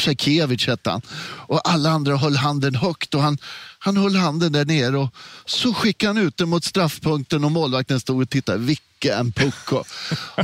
Kasakiewicz 0.00 0.66
hette 0.66 0.90
han. 0.90 1.02
Och 1.46 1.68
alla 1.68 1.90
andra 1.90 2.16
höll 2.16 2.36
handen 2.36 2.74
högt 2.74 3.14
och 3.14 3.22
han, 3.22 3.38
han 3.78 3.96
höll 3.96 4.16
handen 4.16 4.52
där 4.52 4.64
nere 4.64 4.98
och 4.98 5.14
så 5.44 5.74
skickade 5.74 6.14
han 6.14 6.26
ut 6.26 6.36
den 6.36 6.48
mot 6.48 6.64
straffpunkten 6.64 7.44
och 7.44 7.52
målvakten 7.52 8.00
stod 8.00 8.22
och 8.22 8.30
tittade. 8.30 8.58
Vilken 8.58 9.32
puck! 9.32 9.86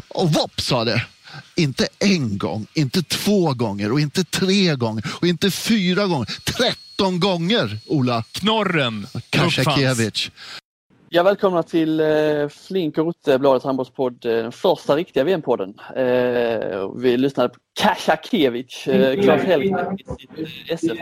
Och 0.09 0.33
vopp 0.33 0.61
sa 0.61 0.85
det. 0.85 1.07
Inte 1.55 1.89
en 1.99 2.39
gång, 2.39 2.67
inte 2.75 3.03
två 3.03 3.55
gånger 3.55 3.93
och 3.93 4.01
inte 4.01 4.25
tre 4.25 4.75
gånger 4.75 5.05
och 5.21 5.27
inte 5.27 5.51
fyra 5.51 6.07
gånger. 6.07 6.27
Tretton 6.45 7.21
gånger, 7.21 7.79
Ola. 7.87 8.25
Knorren 8.33 9.07
Kasakiewicz. 9.31 10.31
Ja, 11.17 11.23
välkomna 11.23 11.63
till 11.63 12.01
eh, 12.01 12.49
Flink 12.49 12.99
och 12.99 13.07
Rutte, 13.07 13.39
Bladets 13.39 13.65
handbollspodd, 13.65 14.27
eh, 14.27 14.33
den 14.33 14.53
första 14.53 14.97
riktiga 14.97 15.25
VM-podden. 15.25 15.75
Eh, 15.97 16.93
vi 16.97 17.17
lyssnade 17.17 17.49
på 17.49 17.55
Kasakiewicz, 17.81 18.89
eh, 18.89 19.23
Claes 19.23 19.43
Hellgren 19.43 19.99
i 19.99 20.05
sitt 20.21 20.39
eh, 20.39 20.75
SF. 20.75 20.99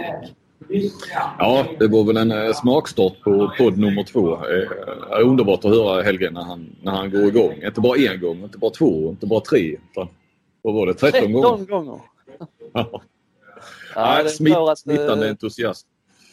Ja, 1.39 1.67
det 1.79 1.87
var 1.89 2.04
väl 2.04 2.17
en 2.17 2.31
eh, 2.31 2.53
smakstart 2.53 3.21
på 3.21 3.53
podd 3.59 3.79
nummer 3.79 4.04
två. 4.04 4.32
Eh, 4.35 5.27
underbart 5.27 5.64
att 5.64 5.71
höra 5.71 6.03
Helgen 6.03 6.35
när 6.35 6.43
han, 6.43 6.76
när 6.82 6.93
han 6.93 7.11
går 7.11 7.25
igång. 7.25 7.62
Inte 7.62 7.81
bara 7.81 7.99
en 7.99 8.21
gång, 8.21 8.43
inte 8.43 8.59
bara 8.59 8.71
två, 8.71 9.11
inte 9.11 9.26
bara 9.26 9.40
tre. 9.40 9.76
Utan, 9.90 10.09
vad 10.62 10.75
var 10.75 10.87
det? 10.87 10.95
13, 10.95 11.21
13 11.21 11.32
gånger? 11.32 11.65
gånger. 11.65 12.01
Ja. 12.73 13.03
Ja, 13.95 14.29
smitt, 14.29 14.57
att, 14.57 14.68
eh, 14.68 14.75
smittande 14.75 15.31
entusiast. 15.31 15.87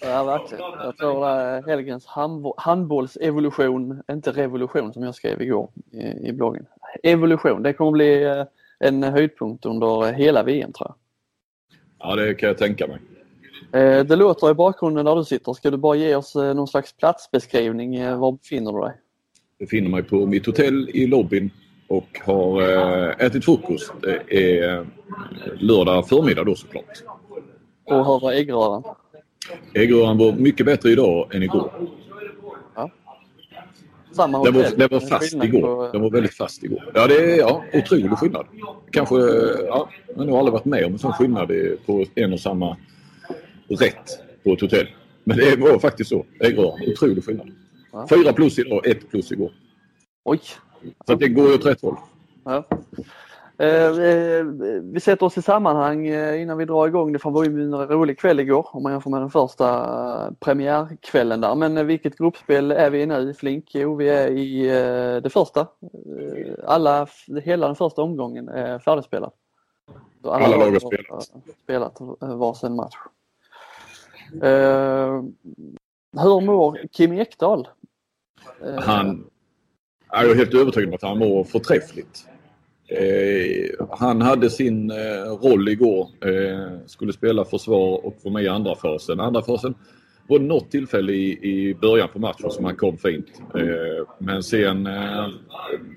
Ja, 0.03 0.23
verkligen. 0.23 0.63
Jag 0.83 0.97
tror 0.97 1.27
att 1.27 1.65
Helgens 1.65 2.07
handbo- 2.07 2.53
handbollsevolution, 2.57 4.03
inte 4.11 4.31
revolution 4.31 4.93
som 4.93 5.03
jag 5.03 5.15
skrev 5.15 5.41
igår 5.41 5.69
i, 5.91 6.27
i 6.27 6.33
bloggen. 6.33 6.65
Evolution, 7.03 7.63
det 7.63 7.73
kommer 7.73 7.91
bli 7.91 8.23
eh, 8.23 8.43
en 8.79 9.03
höjdpunkt 9.03 9.65
under 9.65 10.13
hela 10.13 10.43
VM 10.43 10.71
tror 10.73 10.87
jag. 10.89 10.95
Ja, 11.99 12.15
det 12.15 12.33
kan 12.33 12.47
jag 12.47 12.57
tänka 12.57 12.87
mig. 12.87 12.97
Eh, 13.81 14.05
Det 14.05 14.15
låter 14.15 14.51
i 14.51 14.53
bakgrunden 14.53 15.05
där 15.05 15.15
du 15.15 15.23
sitter. 15.23 15.53
Ska 15.53 15.71
du 15.71 15.77
bara 15.77 15.95
ge 15.95 16.15
oss 16.15 16.35
eh, 16.35 16.53
någon 16.53 16.67
slags 16.67 16.93
platsbeskrivning? 16.97 18.17
Var 18.19 18.31
befinner 18.31 18.71
du 18.71 18.79
dig? 18.81 18.93
Jag 19.57 19.67
befinner 19.67 19.89
mig 19.89 20.03
på 20.03 20.25
mitt 20.25 20.45
hotell 20.45 20.89
i 20.93 21.07
lobbyn 21.07 21.49
och 21.87 22.21
har 22.25 22.61
ätit 23.21 23.45
frukost. 23.45 23.93
Det 24.01 24.37
är 24.57 24.85
lördag 25.59 26.07
förmiddag 26.07 26.43
då 26.43 26.55
såklart. 26.55 27.03
Och 27.85 28.05
hur 28.05 28.19
var 28.19 28.31
äggröran? 29.73 30.17
Var 30.17 30.31
mycket 30.33 30.65
bättre 30.65 30.89
idag 30.91 31.35
än 31.35 31.43
igår. 31.43 31.71
Samma 34.13 34.43
Den 34.43 34.53
var, 34.53 34.63
den 34.77 34.87
var 34.91 34.99
fast 34.99 35.33
igår. 35.33 35.61
på- 35.61 35.89
Den 35.93 36.01
var 36.01 36.09
väldigt 36.09 36.33
fast 36.33 36.63
igår. 36.63 36.91
Ja, 36.93 37.07
det 37.07 37.15
är 37.33 37.37
ja, 37.37 37.63
otrolig 37.73 38.11
skillnad. 38.17 38.45
Kanske, 38.91 39.15
ja, 39.67 39.89
jag 40.15 40.25
har 40.25 40.39
aldrig 40.39 40.53
varit 40.53 40.65
med 40.65 40.85
om 40.85 40.93
en 40.93 40.99
sån 40.99 41.13
skillnad 41.13 41.51
på 41.85 42.05
en 42.15 42.33
och 42.33 42.39
samma 42.39 42.77
rätt 43.67 44.19
på 44.43 44.53
ett 44.53 44.61
hotell. 44.61 44.87
Men 45.23 45.37
det 45.37 45.55
var 45.59 45.79
faktiskt 45.79 46.09
så. 46.09 46.25
Äggröran, 46.39 46.79
otrolig 46.87 47.25
skillnad. 47.25 47.51
Ja. 47.91 48.07
Fyra 48.09 48.33
plus 48.33 48.59
idag, 48.59 48.87
ett 48.87 49.09
plus 49.09 49.31
igår. 49.31 49.51
Oj! 50.25 50.39
Så 51.07 51.15
det 51.15 51.27
går 51.29 51.47
ju 51.47 51.53
åt 51.55 51.65
rätt 51.65 51.81
håll. 51.81 51.95
Ja. 52.45 52.67
Eh, 53.61 53.85
eh, 53.85 54.45
vi 54.83 54.99
sätter 54.99 55.25
oss 55.25 55.37
i 55.37 55.41
sammanhang 55.41 56.07
eh, 56.07 56.41
innan 56.41 56.57
vi 56.57 56.65
drar 56.65 56.87
igång. 56.87 57.13
Det 57.13 57.25
var 57.25 57.43
ju 57.43 57.63
en 57.63 57.87
rolig 57.87 58.19
kväll 58.19 58.39
igår 58.39 58.67
om 58.71 58.83
man 58.83 58.91
jämför 58.91 59.09
med 59.09 59.21
den 59.21 59.29
första 59.29 60.33
premiärkvällen 60.39 61.41
där. 61.41 61.55
Men 61.55 61.87
vilket 61.87 62.17
gruppspel 62.17 62.71
är 62.71 62.89
vi 62.89 63.01
i 63.01 63.05
nu 63.05 63.33
Flink? 63.33 63.75
Jo, 63.75 63.95
vi 63.95 64.09
är 64.09 64.27
i 64.27 64.67
det 65.23 65.29
första. 65.29 65.67
Alla, 66.65 67.07
hela 67.43 67.67
den 67.67 67.75
första 67.75 68.01
omgången 68.01 68.49
är 68.49 68.79
färdigspelad. 68.79 69.31
Så 70.21 70.31
Alla 70.31 70.57
lag 70.57 70.71
har 70.71 70.79
spelat. 70.79 71.31
spelat 71.63 71.97
varsin 72.19 72.75
match. 72.75 72.95
Hur 76.21 76.41
mår 76.41 76.87
Kim 76.91 77.13
Ekdahl? 77.13 77.67
Han 78.79 79.29
jag 80.07 80.31
är 80.31 80.35
helt 80.35 80.53
övertygad 80.53 80.89
om 80.89 80.95
att 80.95 81.01
han 81.01 81.17
mår 81.17 81.43
förträffligt. 81.43 82.25
Eh, 82.91 83.87
han 83.89 84.21
hade 84.21 84.49
sin 84.49 84.91
eh, 84.91 85.31
roll 85.41 85.69
igår. 85.69 86.07
Eh, 86.25 86.85
skulle 86.85 87.13
spela 87.13 87.45
försvar 87.45 88.05
och 88.05 88.17
vara 88.23 88.33
med 88.33 88.43
i 88.43 88.47
andra 88.47 88.75
fasen. 88.75 89.19
Andra 89.19 89.41
fasen 89.41 89.75
var 90.27 90.39
något 90.39 90.71
tillfälle 90.71 91.13
i, 91.13 91.31
i 91.31 91.75
början 91.75 92.09
på 92.13 92.19
matchen 92.19 92.51
som 92.51 92.65
han 92.65 92.75
kom 92.75 92.97
fint. 92.97 93.25
Eh, 93.55 94.07
men 94.19 94.43
sen 94.43 94.87
eh, 94.87 95.27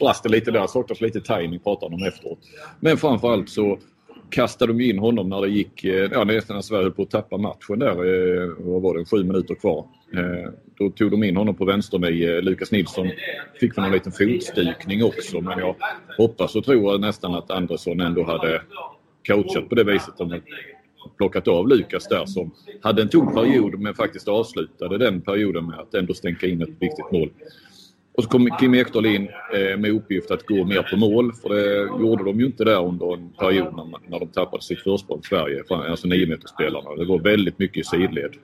brast 0.01 0.23
det 0.23 0.29
lite 0.29 0.51
där. 0.51 0.67
Saknas 0.67 1.01
lite 1.01 1.21
timing 1.21 1.61
pratade 1.61 1.91
de 1.91 2.03
om 2.03 2.09
efteråt. 2.09 2.39
Men 2.81 2.97
framförallt 2.97 3.49
så 3.49 3.79
kastade 4.31 4.73
de 4.73 4.81
in 4.81 4.99
honom 4.99 5.29
när 5.29 5.41
det 5.41 5.49
gick, 5.49 5.85
eh, 5.85 6.09
ja 6.13 6.25
nästan 6.25 6.57
när 6.57 6.63
Sverige 6.63 6.83
höll 6.83 6.93
på 6.93 7.03
att 7.03 7.11
tappa 7.11 7.37
matchen 7.37 7.79
där. 7.79 7.91
Eh, 7.91 8.51
vad 8.59 8.83
var 8.83 8.99
det? 8.99 9.05
Sju 9.05 9.25
minuter 9.25 9.55
kvar. 9.55 9.87
Eh, 10.15 10.51
då 10.79 10.91
tog 10.91 11.11
de 11.11 11.25
in 11.25 11.37
honom 11.37 11.55
på 11.55 11.65
vänster 11.65 11.99
med 11.99 12.45
Lukas 12.45 12.73
Nilsson. 12.73 13.11
Fick 13.61 13.79
väl 13.79 13.85
en 13.85 13.93
liten 13.93 14.13
fotstukning 14.13 15.05
också 15.05 15.41
men 15.41 15.59
jag 15.59 15.77
hoppas 16.19 16.57
och 16.57 16.65
tror 16.65 16.99
nästan 16.99 17.35
att 17.35 17.51
Andersson 17.51 18.01
ändå 18.01 18.25
hade 18.25 18.63
coachat 19.27 19.69
på 19.69 19.75
det 19.75 19.85
viset. 19.85 20.19
De 20.19 20.41
plockat 21.17 21.49
av 21.49 21.69
Lukas 21.69 22.09
där 22.09 22.27
som 22.27 22.51
hade 22.83 23.03
en 23.03 23.09
tung 23.09 23.35
period 23.35 23.81
men 23.81 23.95
faktiskt 23.95 24.29
avslutade 24.29 24.99
den 24.99 25.21
perioden 25.21 25.67
med 25.67 25.79
att 25.79 25.95
ändå 25.95 26.15
stänka 26.15 26.47
in 26.47 26.63
ett 26.63 26.69
viktigt 26.69 27.13
mål. 27.13 27.31
Och 28.17 28.25
så 28.25 28.29
kom 28.31 28.49
Kim 28.61 28.75
Ekdahl 28.75 29.07
in 29.07 29.29
eh, 29.55 29.77
med 29.79 29.91
uppgift 29.91 30.31
att 30.31 30.47
gå 30.47 30.65
mer 30.65 30.83
på 30.91 30.97
mål 30.97 31.33
för 31.33 31.49
det 31.49 32.03
gjorde 32.03 32.25
de 32.25 32.41
ju 32.41 32.47
inte 32.47 32.65
där 32.65 32.85
under 32.85 33.15
en 33.15 33.31
period 33.39 33.77
när, 33.77 34.11
när 34.11 34.21
de 34.21 34.29
tappade 34.29 34.63
sitt 34.63 34.81
försprång 34.81 35.23
Sverige, 35.23 35.63
alltså 35.69 36.09
9 36.09 36.39
spelarna 36.55 36.95
Det 36.95 37.05
var 37.05 37.19
väldigt 37.19 37.59
mycket 37.59 37.77
i 37.77 37.85
sidled. 37.85 38.35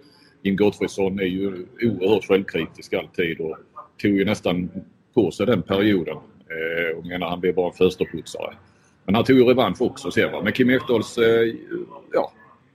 Jim 0.42 0.56
Gottfridsson 0.56 1.20
är 1.20 1.24
ju 1.24 1.66
oerhört 1.82 2.24
självkritisk 2.24 2.92
alltid 2.92 3.40
och 3.40 3.56
tog 4.02 4.10
ju 4.10 4.24
nästan 4.24 4.70
på 5.14 5.30
sig 5.30 5.46
den 5.46 5.62
perioden. 5.62 6.16
Eh, 6.16 6.98
och 6.98 7.06
menar 7.06 7.28
han 7.28 7.40
blev 7.40 7.54
bara 7.54 7.66
en 7.66 7.76
fönsterputsare. 7.76 8.54
Men 9.04 9.14
han 9.14 9.24
tog 9.24 9.36
ju 9.36 9.44
revansch 9.44 9.82
också 9.82 10.10
sen 10.10 10.32
va. 10.32 10.40
Men 10.42 10.52
Kim 10.52 10.70
Ekdahls, 10.70 11.18
eh, 11.18 11.54
ja, 12.12 12.32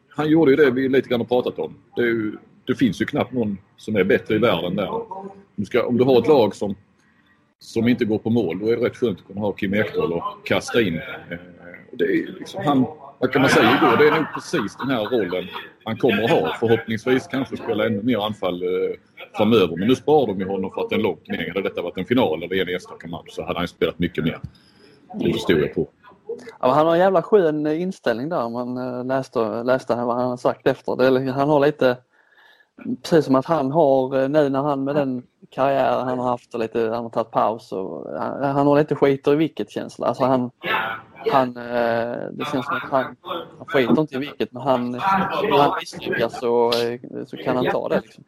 han 0.09 0.29
gjorde 0.29 0.51
ju 0.51 0.57
det 0.57 0.71
vi 0.71 0.89
lite 0.89 1.09
grann 1.09 1.19
har 1.19 1.27
pratat 1.27 1.59
om. 1.59 1.75
Det, 1.95 2.01
är 2.01 2.05
ju, 2.05 2.31
det 2.65 2.75
finns 2.75 3.01
ju 3.01 3.05
knappt 3.05 3.33
någon 3.33 3.57
som 3.77 3.95
är 3.95 4.03
bättre 4.03 4.35
i 4.35 4.37
världen 4.37 4.75
där. 4.75 4.89
Du 5.55 5.65
ska, 5.65 5.85
om 5.85 5.97
du 5.97 6.03
har 6.03 6.19
ett 6.19 6.27
lag 6.27 6.55
som, 6.55 6.75
som 7.59 7.87
inte 7.87 8.05
går 8.05 8.17
på 8.17 8.29
mål, 8.29 8.59
då 8.59 8.67
är 8.67 8.77
det 8.77 8.85
rätt 8.85 8.95
skönt 8.97 9.19
att 9.19 9.27
kunna 9.27 9.41
ha 9.41 9.51
Kim 9.51 9.73
Ekdahl 9.73 10.13
och 10.13 10.23
kasta 10.45 10.81
in. 10.81 10.95
Eh, 10.97 11.37
det 11.91 12.03
är 12.05 12.31
liksom 12.39 12.63
han, 12.65 12.85
vad 13.19 13.31
kan 13.31 13.41
man 13.41 13.49
säga 13.51 13.77
igår? 13.77 13.97
Det 13.97 14.07
är 14.07 14.11
nog 14.15 14.25
precis 14.33 14.75
den 14.77 14.89
här 14.89 15.05
rollen 15.05 15.47
han 15.83 15.97
kommer 15.97 16.23
att 16.23 16.29
ha. 16.31 16.55
Förhoppningsvis 16.59 17.27
kanske 17.27 17.57
spela 17.57 17.85
ännu 17.85 18.01
mer 18.03 18.25
anfall 18.25 18.63
eh, 18.63 18.69
framöver. 19.37 19.75
Men 19.77 19.87
nu 19.87 19.95
sparar 19.95 20.27
de 20.27 20.39
ju 20.39 20.47
honom 20.47 20.71
för 20.71 20.81
att 20.81 20.89
det 20.89 20.95
är 20.95 20.97
en 20.97 21.03
lång 21.03 21.17
turnering. 21.17 21.47
Hade 21.49 21.69
detta 21.69 21.81
varit 21.81 21.97
en 21.97 22.05
final 22.05 22.43
eller 22.43 22.61
en 22.61 22.69
enstaka 22.75 23.07
match 23.07 23.27
så 23.29 23.43
hade 23.45 23.59
han 23.59 23.67
spelat 23.67 23.99
mycket 23.99 24.23
mer. 24.23 24.39
Det 25.19 25.33
förstod 25.33 25.59
jag 25.59 25.73
på. 25.75 25.87
Ja, 26.61 26.71
han 26.73 26.85
har 26.85 26.93
en 26.93 26.99
jävla 26.99 27.21
skön 27.21 27.67
inställning 27.67 28.29
där. 28.29 28.43
om 28.43 28.53
Man 28.53 28.77
eh, 28.77 29.05
läste, 29.05 29.63
läste 29.63 29.95
vad 29.95 30.15
han 30.15 30.29
har 30.29 30.37
sagt 30.37 30.67
efter. 30.67 30.95
Det, 30.95 31.07
är- 31.07 31.31
han 31.31 31.49
har 31.49 31.59
lite, 31.59 31.97
precis 33.01 33.25
som 33.25 33.35
att 33.35 33.45
han 33.45 33.71
har 33.71 34.21
eh, 34.21 34.29
nu 34.29 34.49
när 34.49 34.61
han 34.61 34.83
med 34.83 34.95
den 34.95 35.23
karriären 35.49 36.07
han 36.07 36.19
har 36.19 36.29
haft 36.29 36.53
och 36.53 36.59
lite, 36.59 36.79
han 36.79 37.03
har 37.03 37.09
tagit 37.09 37.31
paus 37.31 37.71
och 37.71 38.19
han, 38.19 38.43
han 38.43 38.67
har 38.67 38.77
lite 38.77 38.95
skiter 38.95 39.33
i 39.33 39.35
vilket 39.35 39.71
känsla. 39.71 40.07
Alltså 40.07 40.23
han, 40.23 40.51
han, 41.31 41.57
eh, 41.57 42.17
det 42.31 42.45
känns 42.51 42.65
som 42.65 42.75
att 42.75 42.91
han, 42.91 43.15
han 43.57 43.67
skiter 43.67 44.01
inte 44.01 44.15
i 44.15 44.19
vilket 44.19 44.51
men 44.51 44.61
han, 44.61 44.91
när 44.91 45.57
han 45.57 45.77
misslyckas 45.79 46.39
så, 46.39 46.67
eh, 46.67 46.99
så 47.27 47.37
kan 47.37 47.55
han 47.55 47.65
ta 47.71 47.89
det. 47.89 48.01
Liksom. 48.01 48.23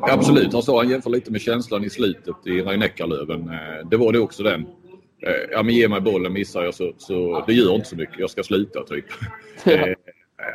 Absolut, 0.00 0.52
han 0.52 0.62
sa 0.62 0.76
han 0.76 0.88
jämför 0.88 1.10
lite 1.10 1.32
med 1.32 1.40
känslan 1.40 1.84
i 1.84 1.90
slutet 1.90 2.46
i 2.46 2.62
rhein 2.62 2.90
löven 2.98 3.50
Det 3.90 3.96
var 3.96 4.12
det 4.12 4.18
också 4.18 4.42
den. 4.42 4.66
Eh, 5.26 5.50
Ja 5.52 5.62
men 5.62 5.74
ge 5.74 5.88
mig 5.88 6.00
bollen, 6.00 6.32
missar 6.32 6.62
jag 6.62 6.74
så, 6.74 6.92
så 6.98 7.44
det 7.46 7.52
gör 7.52 7.74
inte 7.74 7.88
så 7.88 7.96
mycket, 7.96 8.18
jag 8.18 8.30
ska 8.30 8.42
sluta 8.42 8.82
typ. 8.82 9.04
Eh, 9.66 9.94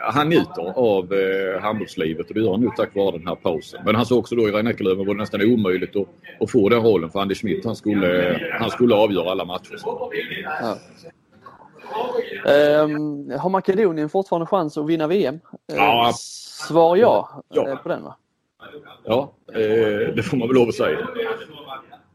Han 0.02 0.30
njuter 0.30 0.74
av 0.76 1.14
eh, 1.14 1.62
handbollslivet 1.62 2.28
och 2.30 2.34
det 2.34 2.40
gör 2.42 2.52
han 2.52 2.62
nog 2.62 2.76
tack 2.76 2.96
vare 2.96 3.18
den 3.18 3.28
här 3.28 3.36
pausen. 3.36 3.82
Men 3.86 3.96
han 3.96 4.06
sa 4.06 4.16
också 4.16 4.36
då 4.36 4.50
i 4.50 4.52
rhein 4.52 4.76
löven 4.80 5.06
var 5.06 5.14
det 5.14 5.20
nästan 5.20 5.42
omöjligt 5.54 5.96
att, 5.96 6.08
att 6.40 6.52
få 6.52 6.70
den 6.70 6.84
rollen 6.84 7.10
för 7.10 7.20
Anders 7.20 7.42
Schmidt 7.42 7.66
han 7.66 7.76
skulle, 7.76 8.40
han 8.60 8.70
skulle 8.70 8.96
avgöra 8.96 9.32
alla 9.32 9.46
matcher. 9.46 9.80
Ja. 9.84 10.78
Ehm, 12.52 13.32
har 13.40 13.50
Makedonien 13.50 14.10
fortfarande 14.10 14.46
chans 14.46 14.78
att 14.78 14.88
vinna 14.88 15.08
VM? 15.08 15.36
Eh, 15.36 15.76
Ja. 15.76 16.12
Svar 16.68 16.96
ja, 16.98 17.44
Ja. 17.54 17.70
eh, 17.70 17.76
på 17.78 17.90
den 17.90 18.04
va? 18.04 18.16
Ja, 19.04 19.32
eh, 19.54 20.14
det 20.16 20.24
får 20.24 20.38
man 20.38 20.48
väl 20.48 20.56
lov 20.56 20.68
att 20.70 20.76
säga. 20.76 20.98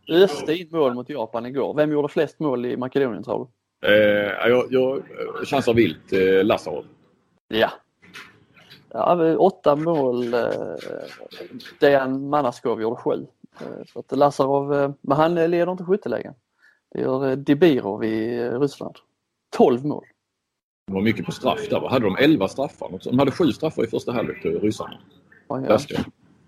öste 0.08 0.54
in 0.54 0.68
mål 0.70 0.94
mot 0.94 1.08
Japan 1.08 1.46
igår. 1.46 1.74
Vem 1.74 1.92
gjorde 1.92 2.08
flest 2.08 2.40
mål 2.40 2.66
i 2.66 2.76
Makedonien 2.76 3.22
tror 3.22 3.48
du? 3.80 3.88
Eh, 3.88 4.48
jag, 4.48 4.64
jag 4.70 5.02
chansar 5.44 5.74
vilt 5.74 6.12
eh, 6.12 6.44
Lazarov. 6.44 6.84
Ja. 7.54 7.70
ja 8.92 9.36
åtta 9.36 9.76
mål. 9.76 10.34
Eh, 10.34 10.40
Dejan 11.80 12.28
Manaskov 12.28 12.82
gjorde 12.82 12.96
sju. 12.96 13.26
Eh, 13.60 13.84
så 13.86 13.98
att 13.98 14.18
Lazarov, 14.18 14.74
eh, 14.74 14.90
men 15.00 15.16
han 15.16 15.34
leder 15.34 15.72
inte 15.72 15.84
skyttelägen. 15.84 16.34
Det 16.94 17.00
gör 17.00 17.36
Dibirov 17.36 18.04
i 18.04 18.48
Ryssland. 18.50 18.96
12 19.56 19.84
mål. 19.84 20.04
Det 20.86 20.94
var 20.94 21.02
mycket 21.02 21.26
på 21.26 21.32
straff 21.32 21.68
där. 21.70 21.88
Hade 21.88 22.04
de 22.04 22.16
11 22.16 22.48
straffar? 22.48 23.00
De 23.04 23.18
hade 23.18 23.30
sju 23.30 23.52
straffar 23.52 23.84
i 23.84 23.86
första 23.86 24.12
halvlek, 24.12 24.44
ryssarna. 24.44 24.98
Ja, 25.48 25.60
ja. 25.68 25.78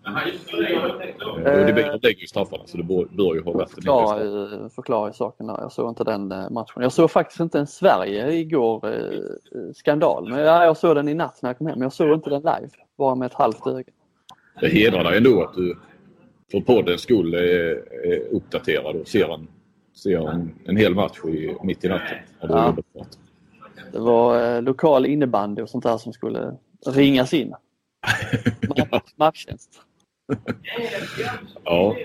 Eh, 0.06 1.66
De 1.66 1.98
lägger 2.02 2.20
ju 2.20 2.26
straffarna 2.26 2.62
så 2.66 2.76
det 2.76 2.82
bör, 2.82 3.34
ju 3.34 3.42
ha 3.42 3.52
varit 3.52 3.70
Förklara 3.70 4.24
ju, 4.24 4.68
förklara 4.68 5.12
saken 5.12 5.46
där. 5.46 5.58
Jag 5.60 5.72
såg 5.72 5.88
inte 5.90 6.04
den 6.04 6.32
eh, 6.32 6.50
matchen. 6.50 6.82
Jag 6.82 6.92
såg 6.92 7.10
faktiskt 7.10 7.40
inte 7.40 7.58
en 7.58 7.66
Sverige 7.66 8.32
igår. 8.32 8.86
Eh, 8.94 9.72
skandal. 9.74 10.28
Men 10.30 10.38
ja, 10.38 10.64
jag 10.64 10.76
såg 10.76 10.96
den 10.96 11.08
i 11.08 11.14
natt 11.14 11.38
när 11.42 11.50
jag 11.50 11.58
kom 11.58 11.66
hem. 11.66 11.82
Jag 11.82 11.92
såg 11.92 12.14
inte 12.14 12.30
den 12.30 12.40
live. 12.42 12.68
Bara 12.98 13.14
med 13.14 13.26
ett 13.26 13.34
halvt 13.34 13.66
öga. 13.66 13.92
Det 14.60 14.68
hedrar 14.68 15.04
dig 15.04 15.16
ändå 15.16 15.42
att 15.42 15.54
du 15.54 15.76
för 16.50 16.60
poddens 16.60 17.00
skull 17.00 17.34
är, 17.34 17.38
är 18.06 18.28
uppdaterad 18.32 18.96
och 18.96 19.08
ser 19.08 19.34
en, 19.34 19.48
ser 19.94 20.28
en, 20.28 20.54
en 20.64 20.76
hel 20.76 20.94
match 20.94 21.24
i, 21.24 21.56
mitt 21.62 21.84
i 21.84 21.88
natten. 21.88 22.16
Ja, 22.40 22.76
det. 22.94 23.04
Det 23.92 23.98
var 23.98 24.54
eh, 24.56 24.62
lokal 24.62 25.06
innebandy 25.06 25.62
och 25.62 25.68
sånt 25.70 25.84
där 25.84 25.98
som 25.98 26.12
skulle 26.12 26.56
ringas 26.86 27.34
in. 27.34 27.54
Match- 28.90 29.12
Matchtjänst. 29.16 29.80
Ja. 31.64 31.96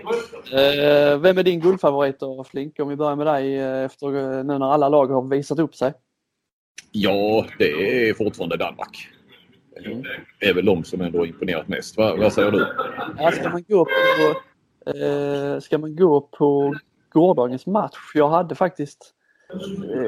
Eh, 0.51 1.19
vem 1.19 1.37
är 1.37 1.43
din 1.43 1.59
guldfavorit 1.59 2.19
då 2.19 2.43
Flink? 2.43 2.79
Om 2.79 2.89
vi 2.89 2.95
börjar 2.95 3.15
med 3.15 3.27
dig 3.27 3.59
eh, 3.59 3.83
efter 3.83 4.07
eh, 4.07 4.43
nu 4.43 4.57
när 4.57 4.73
alla 4.73 4.89
lag 4.89 5.07
har 5.07 5.29
visat 5.29 5.59
upp 5.59 5.75
sig. 5.75 5.93
ja, 6.91 7.45
det 7.57 8.09
är 8.09 8.13
fortfarande 8.13 8.57
Danmark. 8.57 9.09
Det 10.39 10.45
är 10.45 10.53
väl 10.53 10.65
de 10.65 10.83
som 10.83 11.01
ändå 11.01 11.25
imponerat 11.25 11.67
mest. 11.67 11.97
Va, 11.97 12.15
vad 12.15 12.33
säger 12.33 12.51
du? 12.51 12.67
Ja, 13.17 13.31
ska, 13.31 13.49
man 13.49 13.63
gå 13.67 13.85
på, 13.85 14.41
eh, 14.91 15.59
ska 15.59 15.77
man 15.77 15.95
gå 15.95 16.21
på 16.21 16.75
gårdagens 17.09 17.65
match? 17.65 17.97
Jag 18.13 18.29
hade 18.29 18.55
faktiskt 18.55 19.13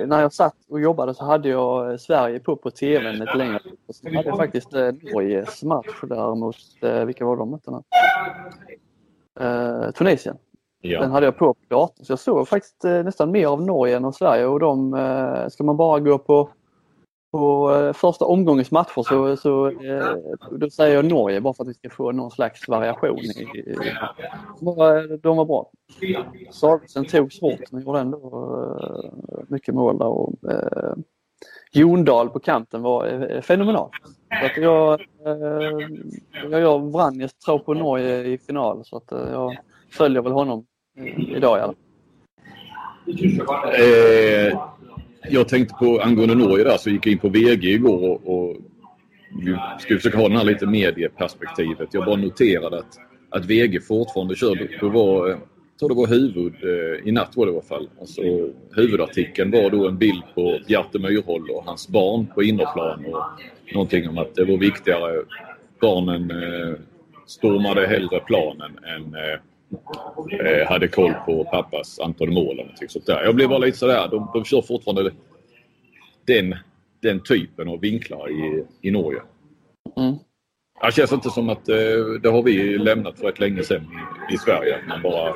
när 0.08 0.22
jag 0.22 0.34
satt 0.34 0.56
och 0.70 0.80
jobbade 0.82 1.14
så 1.14 1.26
hade 1.26 1.50
jag 1.50 1.92
eh, 1.92 1.98
Sverige 1.98 2.40
på 2.40 2.56
på 2.56 2.72
tvn 2.72 3.16
lite 3.16 3.34
längre. 3.36 3.60
Så 3.90 4.08
hade 4.16 4.30
jag 4.30 4.38
faktiskt 4.38 4.74
eh, 4.74 4.92
Norges 5.14 5.64
match 5.64 6.02
där 6.04 6.36
mot, 6.36 6.56
eh, 6.82 7.06
vilka 7.06 7.26
var 7.26 7.38
de 7.38 7.50
mötena? 7.52 7.84
Eh, 9.40 9.92
Tunisien. 9.92 10.38
Den 10.82 10.92
Ja. 10.92 11.06
hade 11.08 11.26
jag 11.26 11.38
på 11.38 11.54
på 11.54 11.60
datorn. 11.70 12.06
Så 12.06 12.12
jag 12.12 12.20
såg 12.20 12.48
faktiskt 12.48 12.86
eh, 12.86 13.04
nästan 13.04 13.32
mer 13.32 13.48
av 13.48 13.62
Norge 13.62 13.98
än 13.98 14.06
av 14.06 14.12
Sverige 14.12 14.46
och 14.46 14.60
de, 14.60 14.94
eh, 14.94 15.48
ska 15.50 15.64
man 15.64 15.78
bara 15.78 16.00
gå 16.00 16.18
på, 16.18 16.50
på 17.34 17.74
eh, 17.74 17.94
första 17.94 18.26
omgångens 18.26 18.72
matcher 18.72 19.04
så, 19.04 19.38
så 19.38 19.68
eh, 19.68 20.16
då 20.52 20.70
säger 20.70 20.96
jag 20.96 21.06
Norge 21.06 21.42
bara 21.42 21.54
för 21.54 21.64
att 21.64 21.70
vi 21.70 21.74
ska 21.74 21.90
få 21.90 22.12
någon 22.12 22.32
slags 22.32 22.68
variation. 22.68 23.20
I, 23.20 23.60
i, 23.60 23.76
de, 25.22 25.38
var, 25.38 25.46
bra. 25.46 25.72
Sargsen 26.52 27.06
tog 27.06 27.34
svårt 27.34 27.72
men 27.72 27.82
gjorde 27.82 28.00
ändå 28.00 28.18
eh, 28.82 29.40
mycket 29.48 29.76
mål 29.76 29.98
där. 29.98 30.08
Och, 30.08 30.52
eh, 30.52 30.94
Jondal 31.72 32.30
på 32.30 32.40
kanten 32.40 32.82
var 32.82 33.32
eh, 33.32 33.42
fenomenal. 33.42 33.90
Så 34.40 34.46
att 34.46 34.58
jag, 34.58 35.02
eh, 35.26 35.88
jag 36.52 36.62
gör 36.62 36.78
Vranjes 36.78 37.34
tro 37.34 37.60
på 37.60 37.74
Norge 37.74 38.24
i 38.24 38.38
final 38.38 38.86
så 38.86 38.98
att 38.98 39.12
eh, 39.12 39.32
jag 39.32 39.58
följer 39.92 40.22
väl 40.22 40.32
honom 40.32 40.66
eh, 40.98 41.36
idag 41.38 41.58
i 41.58 41.62
alla 41.62 41.74
fall. 41.74 41.84
Eh, 43.80 44.73
jag 45.30 45.48
tänkte 45.48 45.76
på 45.76 46.02
angående 46.02 46.36
Norge 46.36 46.64
där 46.64 46.78
så 46.78 46.90
gick 46.90 47.06
jag 47.06 47.14
in 47.14 47.20
på 47.20 47.30
VG 47.30 47.74
igår 47.74 48.10
och, 48.10 48.50
och 48.50 48.58
vi 49.88 49.96
försöka 49.96 50.18
ha 50.18 50.28
den 50.28 50.38
här 50.38 50.44
lite 50.44 50.66
medieperspektivet. 50.66 51.90
Jag 51.92 52.06
bara 52.06 52.16
noterade 52.16 52.80
att, 52.80 52.98
att 53.30 53.46
VG 53.46 53.80
fortfarande 53.82 54.36
kör. 54.36 54.56
Det 54.56 54.88
var, 54.88 55.30
eh, 55.30 55.38
jag 55.72 55.80
tror 55.80 55.90
det 55.90 55.96
var 55.96 56.08
huvud, 56.08 56.54
eh, 56.64 57.08
i 57.08 57.12
natt 57.12 57.32
var 57.36 57.46
det 57.46 57.52
i 57.52 57.56
alla 57.56 57.64
fall. 57.64 57.90
Alltså, 58.00 58.22
huvudartikeln 58.76 59.52
var 59.52 59.70
då 59.70 59.88
en 59.88 59.98
bild 59.98 60.24
på 60.36 60.60
Bjarte 60.68 61.00
Myrhol 61.00 61.50
och 61.50 61.64
hans 61.66 61.88
barn 61.88 62.28
på 62.36 62.44
innerplan 62.44 63.06
och 63.06 63.24
någonting 63.74 64.10
om 64.10 64.18
att 64.18 64.36
det 64.36 64.46
var 64.46 64.58
viktigare. 64.58 65.24
Barnen 65.82 66.32
eh, 66.32 66.74
stormade 67.28 67.88
hellre 67.88 68.20
planen 68.20 68.80
än 68.96 69.16
eh, 69.16 69.40
hade 70.68 70.88
koll 70.88 71.14
på 71.26 71.44
pappas 71.44 72.00
antal 72.00 72.32
mål 72.32 72.46
eller 72.46 72.64
någonting 72.64 72.90
sånt 72.90 73.06
där. 73.06 73.24
Jag 73.24 73.36
blev 73.36 73.50
bara 73.50 73.60
lite 73.60 73.78
sådär, 73.78 74.08
de, 74.12 74.30
de 74.34 74.44
kör 74.44 74.62
fortfarande 74.62 75.12
den, 76.26 76.56
den 77.02 77.24
typen 77.24 77.70
av 77.70 77.80
vinklar 77.80 78.32
i, 78.32 78.66
i 78.82 78.92
Norge. 78.92 79.22
Mm. 79.98 80.16
Det 80.82 80.92
känns 80.92 81.12
inte 81.12 81.30
som 81.30 81.50
att 81.50 81.70
eh, 81.70 81.76
det 82.24 82.30
har 82.30 82.44
vi 82.44 82.78
lämnat 82.78 83.20
för 83.20 83.30
ett 83.30 83.40
länge 83.40 83.64
sedan 83.64 83.88
i, 84.30 84.34
i 84.34 84.38
Sverige. 84.38 84.76
Att 84.76 84.88
man 84.88 85.02
bara 85.02 85.36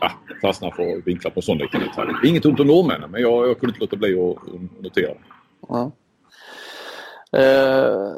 ja, 0.00 0.10
fastnar 0.42 0.70
för 0.70 0.98
att 0.98 1.06
vinkla 1.06 1.30
på 1.30 1.42
sån 1.42 1.58
liten 1.58 1.80
detalj. 1.80 2.10
Inget 2.24 2.44
ont 2.44 2.60
om 2.60 2.66
norrmännen 2.66 3.10
men 3.10 3.22
jag, 3.22 3.48
jag 3.48 3.60
kunde 3.60 3.70
inte 3.70 3.80
låta 3.80 3.96
bli 3.96 4.14
att 4.14 4.82
notera 4.82 5.08
det. 5.08 5.20
Ja. 5.68 5.92
Eh, 7.36 8.12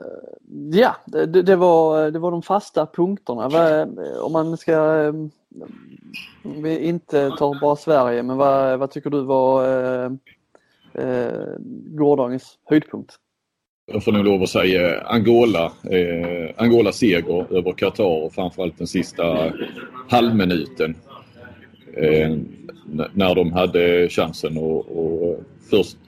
ja, 0.72 0.96
det, 1.04 1.26
det, 1.42 1.56
var, 1.56 2.10
det 2.10 2.18
var 2.18 2.30
de 2.30 2.42
fasta 2.42 2.86
punkterna. 2.86 3.48
Vad, 3.48 3.98
om 4.20 4.32
man 4.32 4.56
ska, 4.56 5.08
om 6.42 6.62
vi 6.62 6.78
inte 6.78 7.30
tar 7.30 7.60
bara 7.60 7.76
Sverige, 7.76 8.22
men 8.22 8.36
vad, 8.36 8.78
vad 8.78 8.90
tycker 8.90 9.10
du 9.10 9.22
var 9.22 9.64
eh, 9.64 10.10
eh, 10.94 11.32
gårdagens 11.86 12.58
höjdpunkt? 12.64 13.14
Jag 13.92 14.04
får 14.04 14.12
nog 14.12 14.24
lov 14.24 14.42
att 14.42 14.48
säga 14.48 15.00
Angola. 15.00 15.72
Eh, 15.90 16.54
Angola 16.56 16.92
seger 16.92 17.56
över 17.56 17.72
Qatar 17.72 18.24
och 18.24 18.32
framförallt 18.32 18.78
den 18.78 18.86
sista 18.86 19.52
halvminuten. 20.08 20.94
Eh, 21.96 22.36
när 23.12 23.34
de 23.34 23.52
hade 23.52 24.08
chansen 24.08 24.56
att 24.56 24.90
och 24.90 25.40
först 25.70 25.98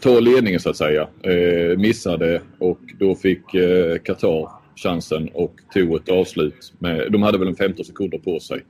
ta 0.00 0.20
ledningen 0.20 0.60
så 0.60 0.70
att 0.70 0.76
säga. 0.76 1.08
Eh, 1.22 1.78
missade 1.78 2.42
och 2.58 2.80
då 2.98 3.14
fick 3.14 3.54
eh, 3.54 3.98
Qatar 3.98 4.48
chansen 4.76 5.28
och 5.34 5.54
tog 5.74 5.96
ett 5.96 6.08
avslut. 6.08 6.72
Med, 6.78 7.12
de 7.12 7.22
hade 7.22 7.38
väl 7.38 7.48
en 7.48 7.56
15 7.56 7.84
sekunder 7.84 8.18
på 8.18 8.40
sig. 8.40 8.64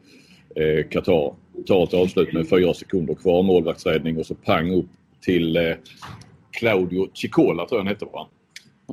Eh, 0.57 0.89
Qatar 0.89 1.35
tar 1.67 1.85
ett 1.85 1.95
avslut 1.95 2.33
med 2.33 2.49
fyra 2.49 2.75
sekunder 2.75 3.15
kvar, 3.15 3.43
målvaktsräddning 3.43 4.19
och 4.19 4.27
så 4.27 4.35
pang 4.35 4.75
upp 4.75 4.89
till 5.21 5.57
eh, 5.57 5.73
Claudio 6.51 7.09
Cicola 7.15 7.67
tror 7.67 7.79
jag 7.79 7.85
han 7.85 7.95
hette 7.95 8.05
va? 8.05 8.29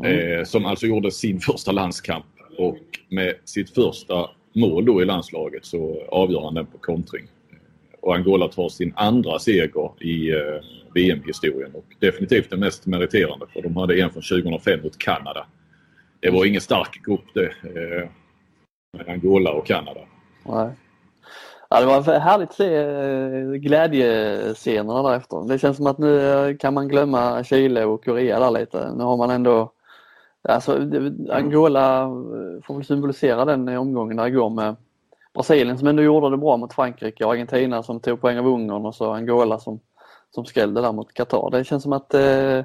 Eh, 0.09 0.43
som 0.43 0.65
alltså 0.65 0.85
gjorde 0.85 1.11
sin 1.11 1.39
första 1.39 1.71
landskamp 1.71 2.25
och 2.57 2.79
med 3.09 3.35
sitt 3.45 3.69
första 3.69 4.29
mål 4.53 4.85
då 4.85 5.01
i 5.01 5.05
landslaget 5.05 5.65
så 5.65 6.03
avgör 6.07 6.41
han 6.41 6.53
den 6.53 6.65
på 6.65 6.77
kontring. 6.77 7.25
Och 8.01 8.15
Angola 8.15 8.47
tar 8.47 8.69
sin 8.69 8.93
andra 8.95 9.39
seger 9.39 10.03
i 10.03 10.31
eh, 10.31 10.37
VM-historien 10.93 11.71
och 11.73 11.85
definitivt 11.99 12.49
den 12.49 12.59
mest 12.59 12.85
meriterande 12.85 13.45
för 13.53 13.61
de 13.61 13.77
hade 13.77 14.01
en 14.01 14.09
från 14.09 14.23
2005 14.23 14.79
mot 14.83 14.97
Kanada. 14.97 15.45
Det 16.19 16.29
var 16.29 16.45
ingen 16.45 16.61
stark 16.61 17.05
grupp 17.05 17.33
det. 17.33 17.45
Eh, 17.45 18.09
med 18.97 19.09
Angola 19.09 19.51
och 19.51 19.65
Kanada. 19.65 19.99
Nej. 20.45 20.69
Ja, 21.69 21.79
det 21.79 21.85
var 21.85 22.19
härligt 22.19 22.49
att 22.49 22.55
se 22.55 22.75
eh, 22.75 23.51
glädjescenerna 23.51 25.03
därefter. 25.03 25.47
Det 25.47 25.59
känns 25.59 25.77
som 25.77 25.87
att 25.87 25.97
nu 25.97 26.29
eh, 26.29 26.57
kan 26.57 26.73
man 26.73 26.87
glömma 26.87 27.43
Chile 27.43 27.85
och 27.85 28.05
Korea 28.05 28.39
där 28.39 28.51
lite. 28.51 28.93
Nu 28.95 29.03
har 29.03 29.17
man 29.17 29.29
ändå 29.29 29.73
Alltså, 30.49 30.89
Angola 31.29 32.01
eh, 32.03 32.63
får 32.63 32.75
väl 32.75 32.85
symbolisera 32.85 33.45
den 33.45 33.69
i 33.69 33.77
omgången 33.77 34.17
där 34.17 34.27
igår 34.27 34.49
med 34.49 34.75
Brasilien 35.33 35.77
som 35.77 35.87
ändå 35.87 36.03
gjorde 36.03 36.29
det 36.29 36.37
bra 36.37 36.57
mot 36.57 36.73
Frankrike 36.73 37.25
och 37.25 37.31
Argentina 37.31 37.83
som 37.83 37.99
tog 37.99 38.21
poäng 38.21 38.39
av 38.39 38.47
Ungern 38.47 38.85
och 38.85 38.95
så 38.95 39.13
Angola 39.13 39.59
som, 39.59 39.79
som 40.35 40.45
skrällde 40.45 40.81
där 40.81 40.91
mot 40.91 41.13
Qatar. 41.13 41.49
Det 41.51 41.63
känns 41.63 41.83
som 41.83 41.93
att 41.93 42.13
eh, 42.13 42.61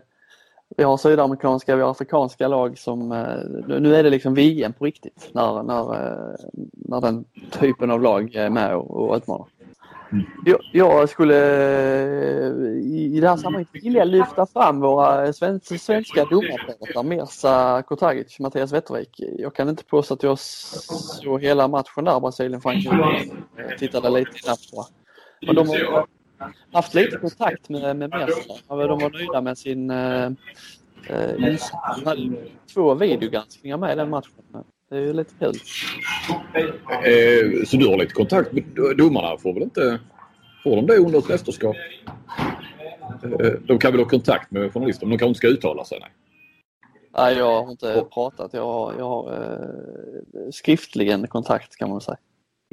vi 0.76 0.84
har 0.84 0.96
sydamerikanska, 0.96 1.76
vi 1.76 1.82
har 1.82 1.90
afrikanska 1.90 2.48
lag 2.48 2.78
som... 2.78 3.12
Eh, 3.12 3.78
nu 3.80 3.94
är 3.94 4.02
det 4.02 4.10
liksom 4.10 4.34
VM 4.34 4.72
på 4.72 4.84
riktigt 4.84 5.28
när, 5.32 5.62
när, 5.62 5.94
eh, 5.94 6.34
när 6.72 7.00
den 7.00 7.24
typen 7.50 7.90
av 7.90 8.02
lag 8.02 8.34
är 8.34 8.50
med 8.50 8.76
och, 8.76 8.90
och 8.90 9.16
utmanar. 9.16 9.46
Jag, 10.44 10.60
jag 10.72 11.08
skulle 11.08 11.36
eh, 12.40 12.52
i 12.68 13.12
i 13.14 13.20
det 13.20 13.28
här 13.28 13.36
sammanhanget 13.36 13.68
vilja 13.72 14.04
lyfta 14.04 14.46
fram 14.46 14.80
våra 14.80 15.32
svenska, 15.32 15.78
svenska 15.78 16.24
domarparater 16.24 17.02
Mirza 17.02 17.82
Kotagic, 17.82 18.40
Mattias 18.40 18.72
Wettervik. 18.72 19.20
Jag 19.38 19.54
kan 19.54 19.68
inte 19.68 19.84
påstå 19.84 20.14
att 20.14 20.22
jag 20.22 20.38
såg 20.38 21.42
hela 21.42 21.68
matchen 21.68 22.04
där, 22.04 22.20
Brasilien-Frankrike. 22.20 23.30
Tittade 23.78 24.10
lite 24.10 24.32
snabbt 24.34 24.70
på. 24.72 24.86
Men 25.46 25.54
de 25.54 25.68
har 25.68 26.06
haft 26.72 26.94
lite 26.94 27.16
kontakt 27.16 27.68
med, 27.68 27.96
med 27.96 28.10
Mirza. 28.10 28.54
De 28.68 28.78
var 28.78 29.10
nöjda 29.10 29.40
med 29.40 29.58
sin 29.58 29.90
eh, 29.90 30.24
eh, 31.06 31.50
insats. 31.52 32.04
Hade 32.04 32.36
två 32.74 32.94
videogranskningar 32.94 33.76
med 33.76 33.92
i 33.92 33.96
den 33.96 34.10
matchen. 34.10 34.32
Det 34.90 34.96
är 34.96 35.00
ju 35.00 35.12
lite 35.12 35.34
kul. 35.38 35.54
Eh, 37.04 37.64
så 37.66 37.76
du 37.76 37.88
har 37.88 37.98
lite 37.98 38.14
kontakt 38.14 38.52
med 38.52 38.64
domarna? 38.96 39.38
Får 39.38 39.54
väl 39.54 39.62
inte... 39.62 40.00
Får 40.64 40.76
de 40.76 40.86
det 40.86 40.96
under 40.96 41.18
ett 41.18 41.28
mästerskap? 41.28 41.76
Eh, 43.22 43.52
de 43.66 43.78
kan 43.78 43.92
väl 43.92 44.00
ha 44.00 44.08
kontakt 44.08 44.50
med 44.50 44.72
journalister, 44.72 45.06
men 45.06 45.10
de 45.10 45.18
kanske 45.18 45.28
inte 45.28 45.38
ska 45.38 45.48
uttala 45.48 45.84
sig? 45.84 45.98
Nej. 46.00 46.10
Nej, 47.16 47.36
jag 47.36 47.62
har 47.62 47.70
inte 47.70 48.04
pratat. 48.14 48.52
Jag 48.52 48.64
har, 48.64 48.94
jag 48.98 49.08
har 49.08 49.32
eh, 49.32 50.50
skriftligen 50.50 51.26
kontakt 51.26 51.76
kan 51.76 51.90
man 51.90 52.00
säga. 52.00 52.18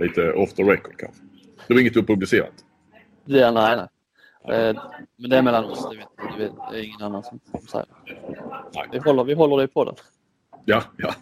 Lite 0.02 0.34
off 0.34 0.54
the 0.54 0.64
record 0.64 0.98
kanske. 0.98 1.22
Det 1.68 1.74
var 1.74 1.82
inget 1.82 1.94
du 1.94 2.00
har 2.00 2.08
publicerat? 2.08 2.54
Det, 3.26 3.52
nej, 3.52 3.78
nej. 3.78 3.88
Eh, 4.56 4.76
men 5.16 5.30
det 5.30 5.38
är 5.38 5.42
mellan 5.42 5.66
oss, 5.66 5.90
det 5.90 5.98
vet, 5.98 6.08
det 6.18 6.44
vet 6.44 6.54
det 6.72 6.80
är 6.80 6.84
ingen 6.84 7.02
annan 7.02 7.24
som, 7.24 7.40
som 7.52 7.68
säger. 7.68 7.88
Nej. 8.76 8.88
Vi 8.92 8.98
håller, 8.98 9.24
vi 9.24 9.34
håller 9.34 9.58
det 9.58 9.64
i 9.64 9.68
podden. 9.68 9.96
Ja, 10.66 10.84
ja. 10.98 11.14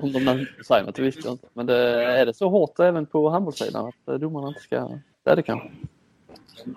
Om 0.00 0.12
de 0.12 0.46
säger 0.66 0.84
något, 0.84 0.94
det 0.94 1.02
visste 1.02 1.20
jag 1.24 1.34
inte. 1.34 1.46
Men 1.52 1.66
det, 1.66 1.76
är 2.04 2.26
det 2.26 2.34
så 2.34 2.48
hårt 2.48 2.80
även 2.80 3.06
på 3.06 3.28
handbollssidan 3.28 3.86
att 3.86 4.08
eh, 4.08 4.14
domarna 4.14 4.48
inte 4.48 4.60
ska... 4.60 4.88
Det 5.24 5.30
är 5.30 5.36
det 5.36 5.42
kanske. 5.42 5.70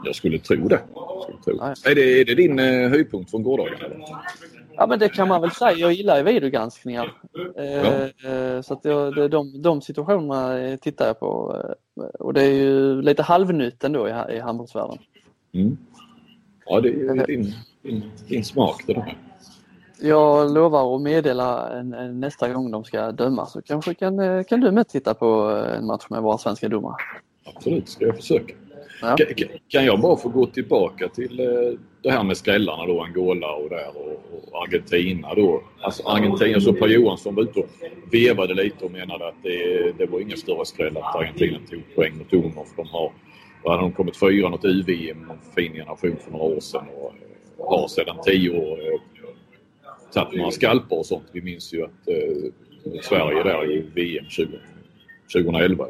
Jag 0.04 0.16
skulle 0.16 0.40
tro 0.40 0.68
det. 0.68 0.82
Skulle 1.24 1.38
tro. 1.38 1.62
Är, 1.92 1.96
det 1.96 2.22
är 2.22 2.26
det 2.26 2.36
din 2.36 2.60
eh, 2.60 2.90
höjdpunkt 2.90 3.32
från 3.32 3.44
gårdagen? 3.44 3.74
Ja 4.76 4.88
men 4.88 5.00
det 5.00 5.10
kan 5.10 5.28
man 5.28 5.42
väl 5.42 5.52
säga. 5.52 5.78
Jag 5.78 5.94
gillar 5.94 6.18
ju 6.18 6.24
videogranskningar. 6.24 7.14
Eh, 7.58 8.04
eh, 8.04 8.62
Så 8.62 8.74
att 8.74 8.86
jag, 8.86 9.32
de, 9.32 9.62
de 9.62 9.82
situationerna 9.82 10.60
eh, 10.60 10.78
tittar 10.78 11.08
jag 11.08 11.20
på. 11.20 11.58
Och 12.20 12.34
det 12.34 12.44
är 12.44 12.54
ju 12.54 13.02
lite 13.02 13.24
halvnytt 13.24 13.84
ändå 13.84 14.08
i, 14.08 14.12
i 14.36 14.40
handbollsvärlden. 14.40 14.98
Mm. 15.54 15.78
Ja, 16.66 16.82
det 16.82 16.90
är 16.90 17.28
din, 17.28 17.54
din, 17.82 18.12
din 18.28 18.44
smak 18.44 18.84
det 18.88 18.94
där. 18.94 19.18
Jag 20.02 20.54
lovar 20.54 20.96
att 20.96 21.02
meddela 21.02 21.80
en, 21.80 21.94
en, 21.94 22.20
nästa 22.20 22.54
gång 22.54 22.72
de 22.72 22.84
ska 22.84 23.12
dömas 23.12 23.52
så 23.52 23.62
kanske 23.62 23.94
kan, 23.94 24.44
kan 24.44 24.60
du 24.60 24.72
med 24.72 24.88
titta 24.88 25.14
på 25.14 25.26
en 25.78 25.86
match 25.86 26.06
med 26.10 26.22
våra 26.22 26.38
svenska 26.38 26.70
domare. 26.70 26.96
Absolut, 27.56 27.90
ska 27.90 28.06
jag 28.06 28.16
försöka. 28.16 28.54
Ja. 29.02 29.18
Kan, 29.68 29.86
jag 29.86 30.02
bara 30.02 30.18
få 30.18 30.30
gå 30.30 30.46
tillbaka 30.46 31.08
till 31.08 31.40
eh, 31.40 31.80
det 32.02 32.12
här 32.12 32.24
med 32.24 32.38
skrällarna 32.38 32.86
då, 32.86 33.04
Angola 33.04 33.54
och 33.54 33.70
där 33.70 33.98
och, 33.98 34.64
Argentina 34.64 35.34
då. 35.36 35.64
Alltså 35.82 36.04
Argentina, 36.04 36.60
så 36.60 36.74
Per 36.74 36.88
Johansson 36.88 37.36
var 37.36 37.44
ute 37.44 37.60
och 37.60 37.70
vevade 38.12 38.54
lite 38.54 38.86
och 38.86 38.92
menade 38.92 39.28
att 39.28 39.44
det, 39.44 39.92
det 39.98 40.06
var 40.06 40.20
ingen 40.20 40.38
större 40.38 40.66
skräll 40.66 40.98
att 40.98 41.16
Argentina 41.16 41.58
tog 41.70 41.96
poäng 41.96 42.18
mot 42.18 42.34
Ungern 42.34 42.52
för 42.54 42.76
de 42.76 42.88
har, 42.88 43.12
då 43.64 43.70
hade 43.70 43.82
de 43.82 43.92
kommit 43.92 44.20
fyra 44.20 44.50
något 44.50 44.66
UVM, 44.66 45.22
någon 45.28 45.38
fin 45.56 45.74
generation 45.74 46.16
för 46.24 46.32
några 46.32 46.46
år 46.46 46.60
sedan 46.60 46.86
och 47.58 47.78
har 47.78 47.88
sedan 47.88 48.16
tio 48.26 48.50
år 48.50 48.80
eh, 48.80 49.00
tagit 50.14 50.38
några 50.38 50.52
skalper 50.52 51.00
och 51.00 51.06
sånt. 51.06 51.26
Vi 51.32 51.42
minns 51.42 51.74
ju 51.74 51.84
att 51.84 52.08
eh, 52.08 52.52
Sverige 53.02 53.44
där 53.44 53.72
i 53.72 53.86
VM 53.94 54.26
20, 54.30 54.48
2011 55.34 55.88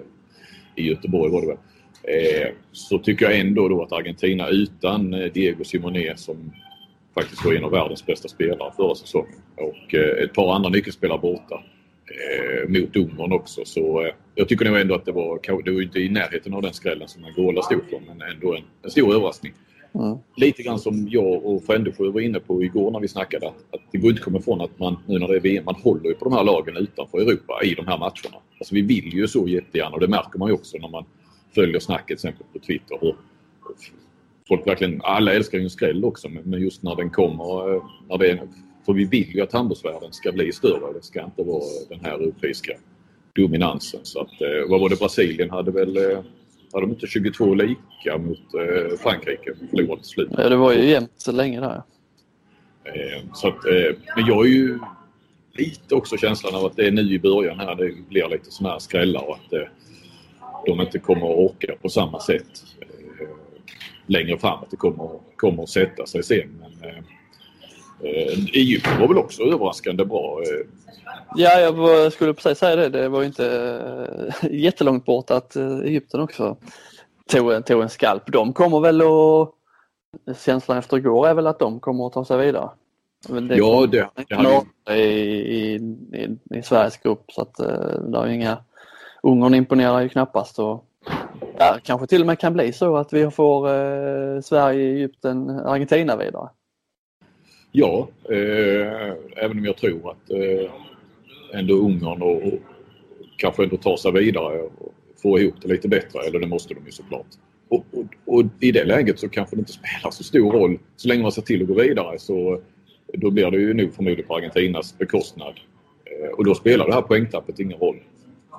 i 0.76 0.88
Göteborg 0.88 1.32
var 1.32 1.42
det 1.42 1.48
väl. 1.48 1.58
Eh, 2.04 2.50
så 2.72 3.00
tycker 3.00 3.26
jag 3.26 3.40
ändå 3.40 3.68
då 3.68 3.84
att 3.84 3.92
Argentina 3.92 4.48
utan 4.48 5.14
eh, 5.14 5.32
Diego 5.32 5.64
Simoné 5.64 6.18
som 6.18 6.52
faktiskt 7.14 7.46
var 7.46 7.54
en 7.54 7.64
av 7.64 7.72
världens 7.72 8.06
bästa 8.06 8.28
spelare 8.28 8.72
förra 8.76 8.96
säsongen 8.96 9.36
och 9.58 9.96
eh, 9.96 10.24
ett 10.24 10.34
par 10.34 10.56
andra 10.56 10.70
nyckelspelare 10.70 11.20
borta 11.20 11.64
mot 12.68 12.96
Ungern 12.96 13.32
också. 13.32 13.62
Så 13.66 14.12
jag 14.36 14.48
tycker 14.48 14.66
nog 14.66 14.78
ändå 14.78 14.96
att 14.96 15.06
det 15.06 15.12
var, 15.12 15.40
det 15.64 15.72
var 15.72 15.82
inte 15.82 16.00
i 16.00 16.10
närheten 16.10 16.54
av 16.54 16.62
den 16.62 16.74
skrällen 16.74 17.08
som 17.08 17.26
Angola 17.26 17.62
stod 17.62 17.90
för 17.90 18.00
men 18.08 18.22
ändå 18.22 18.56
en, 18.56 18.64
en 18.84 18.92
stor 18.92 19.14
överraskning. 19.14 19.54
Mm. 19.96 20.18
Lite 20.36 20.64
grann 20.64 20.80
som 20.80 21.08
jag 21.10 21.46
och 21.46 21.64
Frändesjö 21.64 22.10
var 22.10 22.22
inne 22.22 22.40
på 22.40 22.64
igår 22.64 22.92
när 22.92 23.00
vi 23.00 23.08
snackade 23.08 23.48
att, 23.48 23.56
att 23.72 23.82
det 23.92 23.98
går 23.98 24.10
inte 24.10 24.20
att 24.20 24.26
komma 24.26 24.40
ifrån 24.40 24.62
att 24.62 24.80
man 24.80 24.98
nu 25.06 25.20
när 25.20 25.28
det 25.28 25.36
är 25.36 25.40
VM, 25.40 25.66
man 25.66 25.76
håller 25.76 26.10
ju 26.10 26.14
på 26.14 26.26
de 26.26 26.34
här 26.34 26.44
lagen 26.44 26.78
utanför 26.78 27.18
Europa 27.18 27.60
i 27.64 27.74
de 27.74 27.88
här 27.88 27.98
matcherna. 27.98 28.38
Alltså 28.60 28.76
vi 28.76 28.82
vill 28.82 29.14
ju 29.14 29.28
så 29.28 29.48
jättegärna 29.48 29.94
och 29.94 30.00
det 30.00 30.08
märker 30.08 30.40
man 30.40 30.48
ju 30.48 30.54
också 30.54 30.78
när 30.78 30.90
man 30.90 31.06
följer 31.56 31.80
snacket 31.80 32.08
till 32.08 32.14
exempel 32.14 32.46
på 32.54 32.60
Twitter. 32.60 32.98
Hur 33.02 33.16
folk 34.48 34.68
verkligen, 34.68 35.02
alla 35.04 35.34
älskar 35.34 35.58
ju 35.58 35.64
en 35.64 35.70
skräll 35.70 36.06
också 36.06 36.30
men 36.30 36.62
just 36.62 36.84
när 36.84 36.96
den 36.96 37.10
kommer, 37.10 37.76
eh, 37.76 37.84
när 38.10 38.18
det 38.18 38.32
är, 38.32 38.42
för 38.86 38.94
vi 38.94 39.06
vill 39.06 39.36
ju 39.36 39.42
att 39.42 39.54
handbollsvärlden 39.54 40.14
ska 40.14 40.32
bli 40.32 40.52
större. 40.52 40.94
Det 40.94 41.04
ska 41.04 41.24
inte 41.24 41.44
vara 41.44 41.64
den 41.90 42.00
här 42.00 42.14
europeiska 42.14 42.74
dominansen. 43.36 44.00
Så 44.04 44.20
att, 44.22 44.42
eh, 44.42 44.70
vad 44.70 44.82
var 44.82 44.90
det 44.90 45.00
Brasilien 45.00 45.50
hade 45.50 45.72
väl, 45.72 45.98
eh, 45.98 46.20
hade 46.74 46.86
de 46.86 46.90
inte 46.90 47.08
22 47.08 47.54
lika 47.54 48.18
mot 48.18 48.54
eh, 48.54 48.98
Frankrike? 48.98 49.54
Förlorade 49.70 50.02
till 50.02 50.10
slut. 50.10 50.30
Ja, 50.38 50.50
det 50.50 50.56
var 50.56 50.74
ju 50.74 50.90
jämnt 50.90 51.12
så 51.18 51.32
länge 51.32 51.60
där. 51.60 51.82
Eh, 52.84 53.24
Så 53.34 53.48
att, 53.48 53.66
eh, 53.66 53.96
men 54.16 54.26
jag 54.26 54.46
är 54.46 54.50
ju 54.50 54.80
lite 55.54 55.96
också 55.96 56.18
känslan 56.18 56.56
av 56.56 56.66
att 56.66 56.76
det 56.76 56.88
är 56.88 56.92
nu 56.92 57.14
i 57.14 57.20
början 57.20 57.60
här 57.60 57.76
det 57.76 57.92
blir 58.10 58.30
lite 58.30 58.52
sådana 58.52 58.74
här 58.74 58.80
skrällar 58.80 59.30
och 59.30 59.36
att 59.36 59.54
de 60.66 60.82
inte 60.82 61.00
kommer 61.00 61.32
att 61.32 61.38
orka 61.52 61.76
på 61.82 61.90
samma 61.90 62.20
sätt 62.20 62.46
eh, 62.82 63.28
längre 64.08 64.38
fram. 64.38 64.60
Att 64.64 64.72
det 64.72 64.78
kommer, 64.78 65.10
kommer 65.36 65.64
att 65.64 65.70
sätta 65.70 66.06
sig 66.06 66.24
sen. 66.24 66.50
Men, 66.62 66.90
eh, 66.90 66.98
eh, 68.04 68.40
Egypten 68.54 69.00
var 69.00 69.08
väl 69.08 69.18
också 69.18 69.44
överraskande 69.44 70.06
bra. 70.06 70.40
Eh, 70.42 70.68
Ja, 71.36 71.60
jag 71.60 72.14
skulle 72.14 72.34
precis 72.34 72.58
säga 72.58 72.76
det. 72.76 72.90
Det 72.90 73.10
var 73.10 73.24
inte 73.24 74.28
jättelångt 74.52 75.06
bort 75.06 75.32
att 75.32 75.56
Egypten 75.56 76.22
också 76.22 76.58
tog, 77.30 77.52
en- 77.54 77.64
tog 77.64 77.82
en 77.82 77.90
skalp. 77.90 78.24
De 78.32 78.54
kommer 78.54 78.80
väl 78.80 79.02
att... 79.02 79.50
Känslan 80.46 80.78
efter 80.78 80.98
igår 80.98 81.28
är 81.28 81.34
väl 81.34 81.48
att 81.48 81.60
de 81.60 81.80
kommer 81.80 82.08
att 82.08 82.14
ta 82.14 82.26
sig 82.26 82.38
vidare. 82.38 82.70
Det 83.28 83.56
Ja, 83.56 83.86
det- 83.92 84.10
det 84.28 84.36
hade 84.36 85.02
i, 85.02 85.02
i, 85.02 85.76
i, 86.14 86.38
i 86.58 86.62
Sveriges 86.64 86.98
grupp 86.98 87.24
så 87.32 87.42
att 87.42 87.56
det 88.12 88.18
är 88.18 88.28
inga... 88.28 88.58
Ungern 89.24 89.54
imponerar 89.54 90.02
ju 90.02 90.10
knappast 90.10 90.60
och 90.60 90.86
ja, 91.58 91.78
kanske 91.84 92.08
till 92.08 92.22
och 92.22 92.28
med 92.28 92.40
kan 92.40 92.54
bli 92.54 92.74
så 92.74 92.98
att 92.98 93.14
vi 93.14 93.32
får 93.32 93.68
eh, 93.68 94.42
Sverige, 94.42 94.96
Egypten, 94.96 95.50
Argentina 95.50 96.18
vidare. 96.18 96.50
Ja, 97.72 98.08
eh, 98.30 99.14
även 99.36 99.58
om 99.58 99.66
jag 99.66 99.78
tror 99.78 100.12
att 100.12 100.32
eh, 100.32 100.72
ändå 101.54 101.74
Ungern 101.74 102.22
och, 102.22 102.36
och 102.36 102.60
kanske 103.38 103.64
ändå 103.64 103.78
tar 103.78 103.98
sig 103.98 104.12
vidare 104.12 104.62
och 104.62 104.94
får 105.22 105.40
ihop 105.40 105.56
det 105.62 105.68
lite 105.68 105.88
bättre. 105.88 106.20
Eller 106.28 106.40
det 106.40 106.48
måste 106.48 106.74
de 106.74 106.86
ju 106.86 106.92
såklart. 106.92 107.28
Och, 107.70 107.86
och, 107.92 108.36
och 108.36 108.44
i 108.60 108.72
det 108.72 108.84
läget 108.84 109.20
så 109.20 109.30
kanske 109.30 109.56
det 109.56 109.60
inte 109.60 109.72
spelar 109.72 110.12
så 110.12 110.24
stor 110.24 110.52
roll. 110.52 110.80
Så 110.96 111.08
länge 111.08 111.22
man 111.22 111.32
ser 111.32 111.42
till 111.42 111.62
att 111.62 111.68
gå 111.68 111.74
vidare 111.74 112.20
så 112.20 112.62
då 113.14 113.32
blir 113.32 113.52
det 113.52 113.58
ju 113.58 113.74
nog 113.74 113.94
förmodligen 113.94 114.28
på 114.28 114.36
Argentinas 114.36 114.98
bekostnad. 114.98 115.54
Eh, 116.06 116.30
och 116.30 116.46
då 116.46 116.56
spelar 116.56 116.88
det 116.88 116.94
här 116.94 117.02
poängtappet 117.02 117.60
ingen 117.60 117.80
roll. 117.80 118.00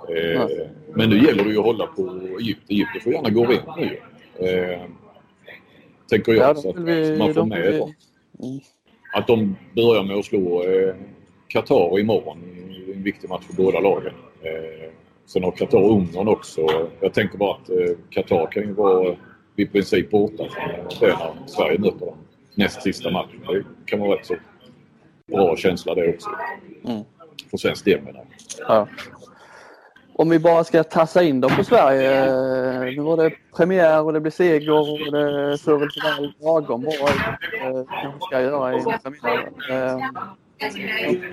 Eh, 0.08 0.66
men 0.94 1.10
nu 1.10 1.24
gäller 1.24 1.44
det 1.44 1.50
ju 1.50 1.58
att 1.58 1.64
hålla 1.64 1.86
på 1.86 2.02
Egypten. 2.40 2.66
Egypten 2.68 3.00
får 3.00 3.12
gärna 3.12 3.30
gå 3.30 3.52
in 3.52 3.60
nu. 3.76 3.98
Eh, 4.46 4.80
tänker 6.10 6.32
jag. 6.32 6.50
Ja, 6.50 6.54
så 6.54 6.70
att 6.70 6.76
vi, 6.76 7.18
man 7.18 7.34
får 7.34 7.44
med 7.44 7.72
vi, 7.72 7.78
mm. 8.46 8.60
Att 9.14 9.26
de 9.26 9.56
börjar 9.76 10.02
med 10.02 10.16
att 10.16 10.24
slå 10.24 10.62
eh, 10.62 10.94
Qatar 11.48 11.98
imorgon 11.98 12.38
en 12.94 13.02
viktig 13.02 13.30
match 13.30 13.44
för 13.46 13.54
båda 13.54 13.80
lagen. 13.80 14.12
Eh, 14.42 14.90
sen 15.26 15.44
har 15.44 15.50
Qatar 15.50 15.84
Ungern 15.84 16.28
också. 16.28 16.66
Jag 17.00 17.14
tänker 17.14 17.38
bara 17.38 17.54
att 17.54 17.70
eh, 17.70 17.96
Qatar 18.10 18.52
kan 18.52 18.62
ju 18.62 18.72
vara 18.72 19.16
i 19.56 19.66
princip 19.66 20.10
borta 20.10 20.44
från 20.48 21.00
det 21.00 21.06
när 21.06 21.46
Sverige 21.46 21.78
möter 21.78 22.06
dem 22.06 22.16
näst 22.54 22.82
sista 22.82 23.10
matchen. 23.10 23.40
Det 23.48 23.64
kan 23.86 24.00
vara 24.00 24.18
rätt 24.18 24.26
så 24.26 24.34
bra 25.26 25.56
känsla 25.56 25.94
det 25.94 26.14
också. 26.14 26.30
Mm. 26.84 27.02
För 27.50 27.56
svensk 27.56 27.84
del 27.84 28.02
menar 28.02 28.20
jag. 28.20 28.26
Ja. 28.68 28.88
Om 30.14 30.28
vi 30.30 30.38
bara 30.38 30.64
ska 30.64 30.84
tassa 30.84 31.22
in 31.22 31.40
dem 31.40 31.50
på 31.56 31.64
Sverige. 31.64 32.24
eh, 32.26 32.80
Nu 32.96 33.02
var 33.02 33.16
det 33.16 33.30
premiär 33.56 34.02
och 34.02 34.12
det 34.12 34.20
blir 34.20 34.30
seger 34.32 34.70
och 34.72 35.12
det 35.12 35.58
står 35.58 35.78
väl 35.78 35.90
sådär 35.90 36.34
lagom 36.44 36.80
bra 36.80 36.90
ut. 36.92 36.98
eh, 37.62 37.84
kanske 38.02 38.20
ska 38.26 38.40
göra 38.42 38.74
i 38.76 38.82
premiär. 39.02 39.48
Eh, 39.70 39.98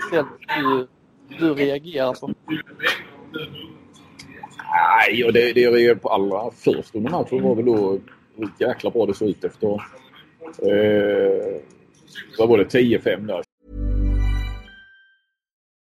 Speciellt 0.01 0.27
hur 0.47 0.87
du 1.39 1.53
reagerar 1.53 2.13
på. 2.13 2.33
Nej, 5.07 5.25
och 5.25 5.33
det, 5.33 5.53
det 5.53 5.61
jag 5.61 5.73
reagerade 5.73 5.99
på 5.99 6.09
allra 6.09 6.51
först 6.51 6.95
under 6.95 7.11
matchen 7.11 7.43
var 7.43 7.55
väl 7.55 7.65
då 7.65 7.99
hur 8.37 8.49
jäkla 8.59 8.89
bra 8.89 9.05
det 9.05 9.13
såg 9.13 9.29
ut 9.29 9.43
efter... 9.43 9.67
Eh, 10.61 11.61
vad 12.37 12.49
var 12.49 12.57
det? 12.57 12.63
10-5 12.63 13.27
där. 13.27 13.41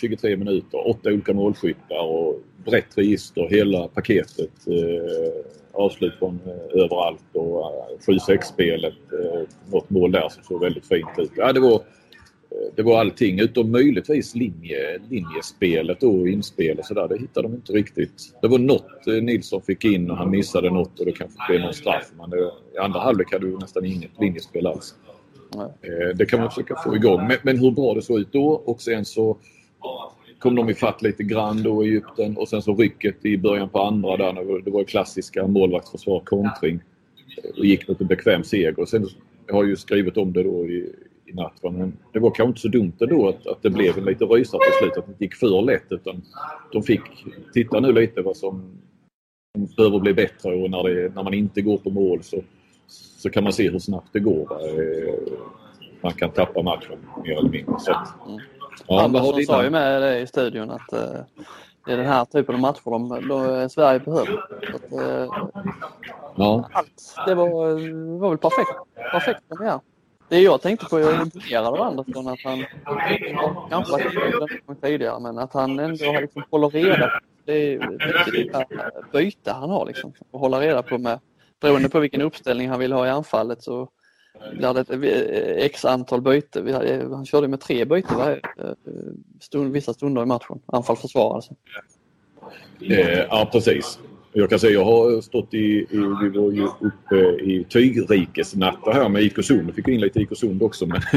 23 0.00 0.36
minuter, 0.36 0.88
åtta 0.88 1.08
olika 1.08 1.32
målskyttar 1.32 2.02
och 2.02 2.40
brett 2.64 2.98
register, 2.98 3.48
hela 3.50 3.88
paketet. 3.88 4.66
Eh, 4.66 5.44
avslut 5.72 6.14
från 6.18 6.40
eh, 6.46 6.82
överallt 6.82 7.24
och 7.32 7.60
eh, 7.60 7.98
7-6-spelet. 8.06 8.94
Eh, 9.12 9.40
något 9.72 9.90
mål 9.90 10.12
där 10.12 10.28
som 10.28 10.42
såg 10.42 10.60
väldigt 10.60 10.88
fint 10.88 11.18
ut. 11.18 11.30
Ja, 11.36 11.52
det 11.52 11.60
var 11.60 11.74
eh, 11.74 12.74
det 12.76 12.82
var 12.82 13.00
allting 13.00 13.40
utom 13.40 13.70
möjligtvis 13.70 14.34
linje, 14.34 14.98
linjespelet 15.10 16.02
och 16.02 16.28
inspel 16.28 16.78
och 16.78 16.84
sådär. 16.84 17.08
Det 17.08 17.18
hittade 17.18 17.48
de 17.48 17.54
inte 17.54 17.72
riktigt. 17.72 18.38
Det 18.42 18.48
var 18.48 18.58
något 18.58 19.06
eh, 19.06 19.14
Nilsson 19.14 19.62
fick 19.62 19.84
in 19.84 20.10
och 20.10 20.16
han 20.16 20.30
missade 20.30 20.70
något 20.70 21.00
och 21.00 21.06
det 21.06 21.12
kanske 21.12 21.36
blev 21.48 21.60
någon 21.60 21.74
straff. 21.74 22.12
Men 22.18 22.30
det, 22.30 22.50
i 22.74 22.78
andra 22.78 23.00
halvlek 23.00 23.32
hade 23.32 23.46
du 23.46 23.58
nästan 23.58 23.84
inget 23.84 24.20
linjespel 24.20 24.66
alls. 24.66 24.94
Eh, 25.56 26.16
det 26.16 26.26
kan 26.26 26.40
man 26.40 26.50
försöka 26.50 26.76
få 26.84 26.96
igång. 26.96 27.26
Men, 27.26 27.36
men 27.42 27.58
hur 27.58 27.70
bra 27.70 27.94
det 27.94 28.02
såg 28.02 28.20
ut 28.20 28.32
då 28.32 28.46
och 28.46 28.82
sen 28.82 29.04
så 29.04 29.36
kom 30.38 30.54
de 30.54 30.70
ifatt 30.70 31.02
lite 31.02 31.22
grann 31.22 31.62
då 31.62 31.84
i 31.84 31.88
Egypten 31.88 32.36
och 32.36 32.48
sen 32.48 32.62
så 32.62 32.74
rycket 32.74 33.24
i 33.24 33.38
början 33.38 33.68
på 33.68 33.82
andra 33.82 34.16
där. 34.16 34.62
Det 34.64 34.70
var 34.70 34.84
klassiska 34.84 35.46
målvaktsförsvar, 35.46 36.20
kontring. 36.20 36.80
Och 37.58 37.66
gick 37.66 37.88
mot 37.88 38.00
en 38.00 38.06
bekväm 38.06 38.44
seger. 38.44 38.84
Sen 38.84 39.08
jag 39.46 39.54
har 39.54 39.64
ju 39.64 39.76
skrivit 39.76 40.16
om 40.16 40.32
det 40.32 40.42
då 40.42 40.66
i, 40.66 40.92
i 41.26 41.32
natt. 41.32 41.62
Men 41.62 41.92
det 42.12 42.18
var 42.18 42.30
kanske 42.30 42.48
inte 42.48 42.60
så 42.60 42.68
dumt 42.68 42.92
ändå 43.00 43.28
att, 43.28 43.46
att 43.46 43.62
det 43.62 43.70
blev 43.70 43.98
en 43.98 44.04
liten 44.04 44.28
rysare 44.28 44.58
på 44.58 44.78
slutet. 44.78 44.98
Att 44.98 45.06
det 45.06 45.12
inte 45.12 45.24
gick 45.24 45.34
för 45.34 45.62
lätt 45.62 45.86
utan 45.88 46.22
de 46.72 46.82
fick 46.82 47.02
titta 47.54 47.80
nu 47.80 47.92
lite 47.92 48.22
vad 48.22 48.36
som 48.36 48.78
behöver 49.76 49.98
bli 49.98 50.14
bättre 50.14 50.54
och 50.54 50.70
när, 50.70 50.82
det, 50.82 51.14
när 51.14 51.22
man 51.22 51.34
inte 51.34 51.62
går 51.62 51.78
på 51.78 51.90
mål 51.90 52.22
så, 52.22 52.42
så 53.18 53.30
kan 53.30 53.44
man 53.44 53.52
se 53.52 53.70
hur 53.70 53.78
snabbt 53.78 54.12
det 54.12 54.20
går. 54.20 54.48
Eh, 54.68 55.14
man 56.00 56.12
kan 56.12 56.30
tappa 56.30 56.62
matchen 56.62 56.98
mer 57.24 57.38
eller 57.38 57.50
mindre. 57.50 57.74
Så 57.78 57.92
att, 57.92 58.08
ja, 58.86 59.04
Andersson 59.04 59.44
sa 59.44 59.64
ju 59.64 59.70
med 59.70 60.02
det 60.02 60.20
i 60.20 60.26
studion 60.26 60.70
att 60.70 60.92
uh, 60.92 60.98
det 61.86 61.92
är 61.92 61.96
den 61.96 62.06
här 62.06 62.24
typen 62.24 62.54
av 62.54 62.60
matcher 62.60 62.90
de, 62.90 63.28
de 63.28 63.68
Sverige 63.70 64.00
behöver. 64.00 64.44
Att, 64.74 64.92
uh, 64.92 65.28
ja. 66.36 66.68
Allt, 66.72 67.26
det 67.26 67.34
var, 67.34 67.48
var 68.18 68.28
väl 68.28 68.38
perfekt, 68.38 68.70
perfekt 69.12 69.48
premiär. 69.48 69.80
Det 70.28 70.40
jag 70.40 70.62
tänkte 70.62 70.86
på, 70.86 71.00
jag 71.00 71.14
är 71.14 71.22
imponerad 71.22 71.66
av 71.66 71.80
Andersson 71.80 72.28
att 72.28 72.38
han 72.44 72.64
kanske 73.70 73.92
varit 74.66 74.82
tidigare 74.82 75.20
men 75.20 75.38
att 75.38 75.52
han 75.52 75.78
ändå 75.78 76.12
liksom 76.20 76.42
håller 76.50 76.70
reda 76.70 77.08
på 77.08 77.18
det 77.44 77.74
är 77.74 78.32
vilka 78.32 78.66
byte 79.12 79.52
han 79.52 79.70
har 79.70 79.86
liksom. 79.86 80.12
Att 80.32 80.40
hålla 80.40 80.60
reda 80.60 80.82
på 80.82 80.98
med 80.98 81.20
beroende 81.60 81.88
på 81.88 82.00
vilken 82.00 82.22
uppställning 82.22 82.68
han 82.68 82.78
vill 82.78 82.92
ha 82.92 83.06
i 83.06 83.10
anfallet 83.10 83.62
så 83.62 83.88
blir 84.52 84.74
det 84.74 84.80
ett 84.80 85.64
x 85.64 85.84
antal 85.84 86.20
byten. 86.20 86.74
Han 87.12 87.26
körde 87.26 87.48
med 87.48 87.60
tre 87.60 87.84
byten 87.84 88.16
varje 88.16 88.40
stund, 89.40 89.72
vissa 89.72 89.94
stunder 89.94 90.22
i 90.22 90.26
matchen. 90.26 90.60
Anfall, 90.66 90.96
försvar 90.96 91.34
alltså. 91.34 91.54
Eh, 92.80 93.18
ja 93.18 93.48
precis. 93.52 93.98
Jag 94.34 94.50
kan 94.50 94.58
säga 94.58 94.72
jag 94.72 94.84
har 94.84 95.20
stått 95.20 95.54
i, 95.54 95.58
i 95.58 95.86
vi 95.90 96.28
var 96.28 96.52
ju 96.52 96.62
uppe 96.62 97.42
i 97.42 97.66
tygrikesnatta 97.68 98.90
här 98.90 99.08
med 99.08 99.22
IK 99.22 99.44
Sund. 99.44 99.74
fick 99.74 99.88
in 99.88 100.00
lite 100.00 100.20
IK 100.20 100.28
Sund 100.32 100.62
också. 100.62 100.86
Men, 100.86 101.00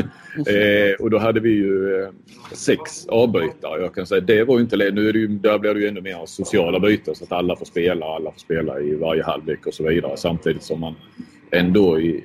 eh, 0.47 0.93
och 0.99 1.09
då 1.09 1.17
hade 1.17 1.39
vi 1.39 1.49
ju 1.49 2.03
eh, 2.03 2.09
sex 2.53 3.07
avbytare. 3.07 3.81
Jag 3.81 3.95
kan 3.95 4.05
säga 4.05 4.21
det 4.21 4.43
var 4.43 4.55
ju 4.55 4.61
inte 4.61 4.77
nu 4.77 5.09
är 5.09 5.13
det 5.13 5.19
ju, 5.19 5.27
Där 5.27 5.59
blir 5.59 5.73
det 5.73 5.79
ju 5.79 5.87
ännu 5.87 6.01
mer 6.01 6.25
sociala 6.25 6.79
byten 6.79 7.15
så 7.15 7.23
att 7.23 7.31
alla 7.31 7.55
får 7.55 7.65
spela. 7.65 8.05
Alla 8.05 8.31
får 8.31 8.39
spela 8.39 8.79
i 8.79 8.95
varje 8.95 9.23
halvlek 9.23 9.65
och 9.65 9.73
så 9.73 9.83
vidare. 9.83 10.17
Samtidigt 10.17 10.63
som 10.63 10.79
man 10.79 10.95
ändå 11.51 11.99
i, 11.99 12.23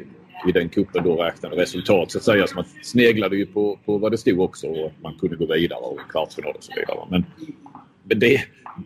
i 0.49 0.53
den 0.53 0.69
kuppen 0.69 1.05
då 1.05 1.17
räknade 1.17 1.57
resultat 1.57 2.11
så 2.11 2.19
att 2.19 2.25
säga. 2.25 2.47
Så 2.47 2.55
man 2.55 2.65
sneglade 2.83 3.37
ju 3.37 3.47
på, 3.47 3.79
på 3.85 3.99
vad 3.99 4.13
det 4.13 4.19
stod 4.19 4.41
också 4.41 4.67
och 4.67 4.93
man 5.03 5.15
kunde 5.21 5.37
gå 5.37 5.47
vidare 5.47 5.81
och 5.81 5.99
kvartsfinal 6.11 6.55
och 6.57 6.65
så 6.65 6.73
vidare. 6.77 6.99
Men, 7.11 7.25
men 8.05 8.19
det, 8.19 8.41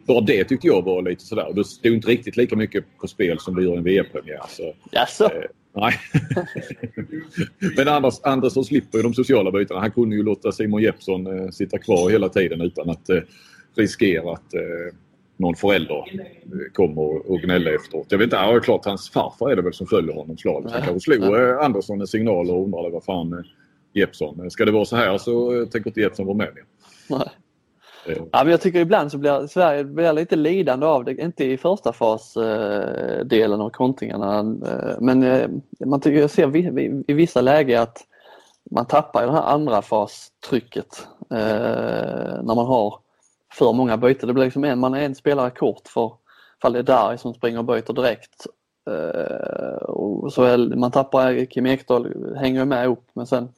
bara 0.06 0.20
det 0.20 0.44
tyckte 0.44 0.66
jag 0.66 0.82
var 0.82 1.02
lite 1.02 1.24
sådär. 1.24 1.52
Det 1.54 1.64
stod 1.64 1.94
inte 1.94 2.08
riktigt 2.08 2.36
lika 2.36 2.56
mycket 2.56 2.84
på 3.00 3.06
spel 3.06 3.38
som 3.38 3.54
det 3.54 3.62
gör 3.62 3.74
i 3.74 3.76
en 3.76 3.84
VM-premiär. 3.84 4.42
Så, 4.48 4.74
Jaså? 4.90 5.24
Eh, 5.24 5.30
nej. 5.74 5.94
Men 7.76 7.88
Anders, 7.88 8.14
Andersson 8.22 8.64
slipper 8.64 8.98
ju 8.98 9.02
de 9.02 9.14
sociala 9.14 9.50
bytena. 9.50 9.80
Han 9.80 9.90
kunde 9.90 10.16
ju 10.16 10.22
låta 10.22 10.52
Simon 10.52 10.82
Jeppsson 10.82 11.26
eh, 11.26 11.50
sitta 11.50 11.78
kvar 11.78 12.10
hela 12.10 12.28
tiden 12.28 12.60
utan 12.60 12.90
att 12.90 13.08
eh, 13.08 13.20
riskera 13.76 14.32
att 14.32 14.54
eh, 14.54 14.60
någon 15.36 15.54
förälder 15.54 15.96
eh, 15.96 16.72
kommer 16.72 17.30
och 17.30 17.40
gnäller 17.40 17.74
efteråt. 17.74 18.06
Jag 18.08 18.18
vet 18.18 18.24
inte, 18.24 18.36
ja, 18.36 18.60
klart 18.60 18.84
hans 18.84 19.10
farfar 19.10 19.50
är 19.50 19.56
det 19.56 19.62
väl 19.62 19.72
som 19.72 19.86
följer 19.86 20.14
honom 20.14 20.36
slaviskt. 20.36 20.74
Han 20.74 20.82
kanske 20.82 21.00
slog 21.00 21.36
eh, 21.36 21.58
Andersson 21.58 22.00
en 22.00 22.06
signal 22.06 22.50
och 22.50 22.64
undrade 22.64 22.90
vad 22.90 23.04
fan 23.04 23.32
eh, 23.32 23.38
Jeppsson, 23.92 24.50
ska 24.50 24.64
det 24.64 24.72
vara 24.72 24.84
så 24.84 24.96
här 24.96 25.18
så 25.18 25.66
tänker 25.66 25.90
inte 25.90 26.00
Jeppsson 26.00 26.26
vara 26.26 26.36
med 26.36 26.48
mer. 26.54 26.64
Ja, 28.06 28.44
men 28.44 28.48
jag 28.48 28.60
tycker 28.60 28.80
ibland 28.80 29.10
så 29.10 29.18
blir 29.18 29.46
Sverige 29.46 29.84
blir 29.84 30.12
lite 30.12 30.36
lidande 30.36 30.86
av 30.86 31.04
det, 31.04 31.12
inte 31.12 31.44
i 31.44 31.56
första 31.56 31.92
fasdelen 31.92 33.60
av 33.60 33.70
kontringarna. 33.70 34.42
Men 35.00 35.20
man 35.84 36.00
tycker 36.00 36.20
jag 36.20 36.30
ser 36.30 36.56
i 37.10 37.12
vissa 37.12 37.40
lägen 37.40 37.82
att 37.82 37.98
man 38.70 38.86
tappar 38.86 39.22
i 39.22 39.26
det 39.26 39.32
här 39.32 39.42
andra 39.42 39.82
fastrycket 39.82 41.06
när 41.30 42.54
man 42.54 42.66
har 42.66 42.98
för 43.54 43.72
många 43.72 43.96
byten. 43.96 44.26
Det 44.26 44.32
blir 44.32 44.44
liksom 44.44 44.64
en, 44.64 44.78
man 44.78 44.94
är 44.94 45.02
en 45.02 45.14
spelare 45.14 45.50
kort 45.50 45.88
för 45.88 46.12
fall 46.64 46.72
det 46.72 46.78
är 46.78 46.82
Dari 46.82 47.18
som 47.18 47.34
springer 47.34 47.58
och 47.58 47.64
byter 47.64 47.92
direkt. 47.92 48.46
Eh, 48.90 49.84
och 49.84 50.32
så 50.32 50.42
är, 50.42 50.76
man 50.76 50.90
tappar 50.90 51.44
Kim 51.44 51.66
Ekdahl, 51.66 52.34
hänger 52.36 52.64
med 52.64 52.88
upp 52.88 53.04
men 53.12 53.26
sen 53.26 53.48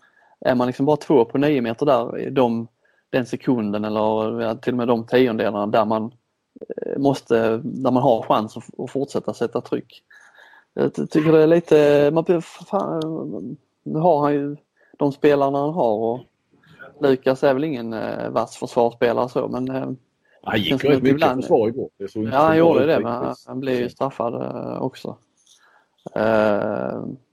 är 0.40 0.54
man 0.54 0.66
liksom 0.66 0.86
bara 0.86 0.96
två 0.96 1.24
på 1.24 1.38
nio 1.38 1.60
meter 1.60 1.86
där. 1.86 2.30
De, 2.30 2.68
den 3.10 3.26
sekunden 3.26 3.84
eller 3.84 4.54
till 4.54 4.72
och 4.72 4.76
med 4.76 4.88
de 4.88 5.06
tiondelarna 5.06 5.66
där 5.66 5.84
man 5.84 6.12
eh, 6.60 6.98
måste, 6.98 7.56
där 7.56 7.90
man 7.90 8.02
har 8.02 8.22
chans 8.22 8.56
att, 8.56 8.90
fortsätta 8.90 9.34
sätta 9.34 9.60
tryck. 9.60 10.02
Jag 10.74 10.94
tycker 10.94 11.32
det 11.32 11.42
är 11.42 11.46
lite, 11.46 12.10
man, 12.12 12.42
fan, 12.42 13.56
nu 13.82 13.98
har 13.98 14.20
han 14.20 14.32
ju 14.32 14.56
de 14.98 15.12
spelarna 15.12 15.58
han 15.58 15.74
har 15.74 15.92
och 15.92 16.20
Lukas 17.00 17.44
är 17.44 17.54
väl 17.54 17.64
ingen 17.64 17.92
eh, 17.92 18.30
vass 18.30 18.56
försvarsspelare 18.56 19.28
så 19.28 19.48
men 19.48 19.70
eh, 19.70 19.90
han 20.42 20.60
gick 20.60 20.84
rätt 20.84 21.02
mycket 21.02 21.08
ibland, 21.08 21.42
försvar 21.42 21.68
igår. 21.68 21.90
ja 22.14 22.38
han 22.38 22.58
gjorde 22.58 22.86
det 22.86 23.00
men 23.00 23.12
han, 23.12 23.34
han 23.46 23.60
blev 23.60 23.80
ju 23.80 23.88
straffad 23.88 24.34
eh, 24.34 24.82
också. 24.82 25.16
Uh, 26.16 26.22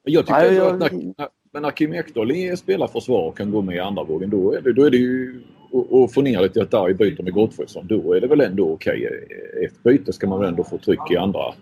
jag 0.03 0.25
tycker 0.25 0.39
nej, 0.39 0.53
jag, 0.53 0.67
att 0.67 0.79
när, 0.79 1.29
när, 1.53 1.61
när 1.61 1.71
Kim 1.71 1.93
Ekdahl 1.93 2.57
spelar 2.57 2.87
försvar 2.87 3.27
och 3.27 3.37
kan 3.37 3.51
gå 3.51 3.61
med 3.61 3.75
i 3.75 3.79
andra 3.79 4.03
vågen 4.03 4.29
då 4.29 4.53
är 4.53 4.61
det, 4.61 4.73
då 4.73 4.83
är 4.83 4.91
det 4.91 4.97
ju 4.97 5.43
och, 5.73 6.01
och 6.01 6.13
få 6.13 6.21
ner 6.21 6.41
det 6.41 6.49
till 6.49 6.61
att 6.61 6.71
Darj 6.71 6.93
byter 6.93 7.23
med 7.23 7.33
Gottfridsson, 7.33 7.87
då 7.87 8.13
är 8.13 8.21
det 8.21 8.27
väl 8.27 8.41
ändå 8.41 8.71
okej. 8.71 9.07
Okay. 9.07 9.65
Ett 9.65 9.83
byte 9.83 10.13
ska 10.13 10.27
man 10.27 10.39
väl 10.39 10.49
ändå 10.49 10.63
få 10.63 10.77
tryck 10.77 11.11
i 11.11 11.17
andra, 11.17 11.53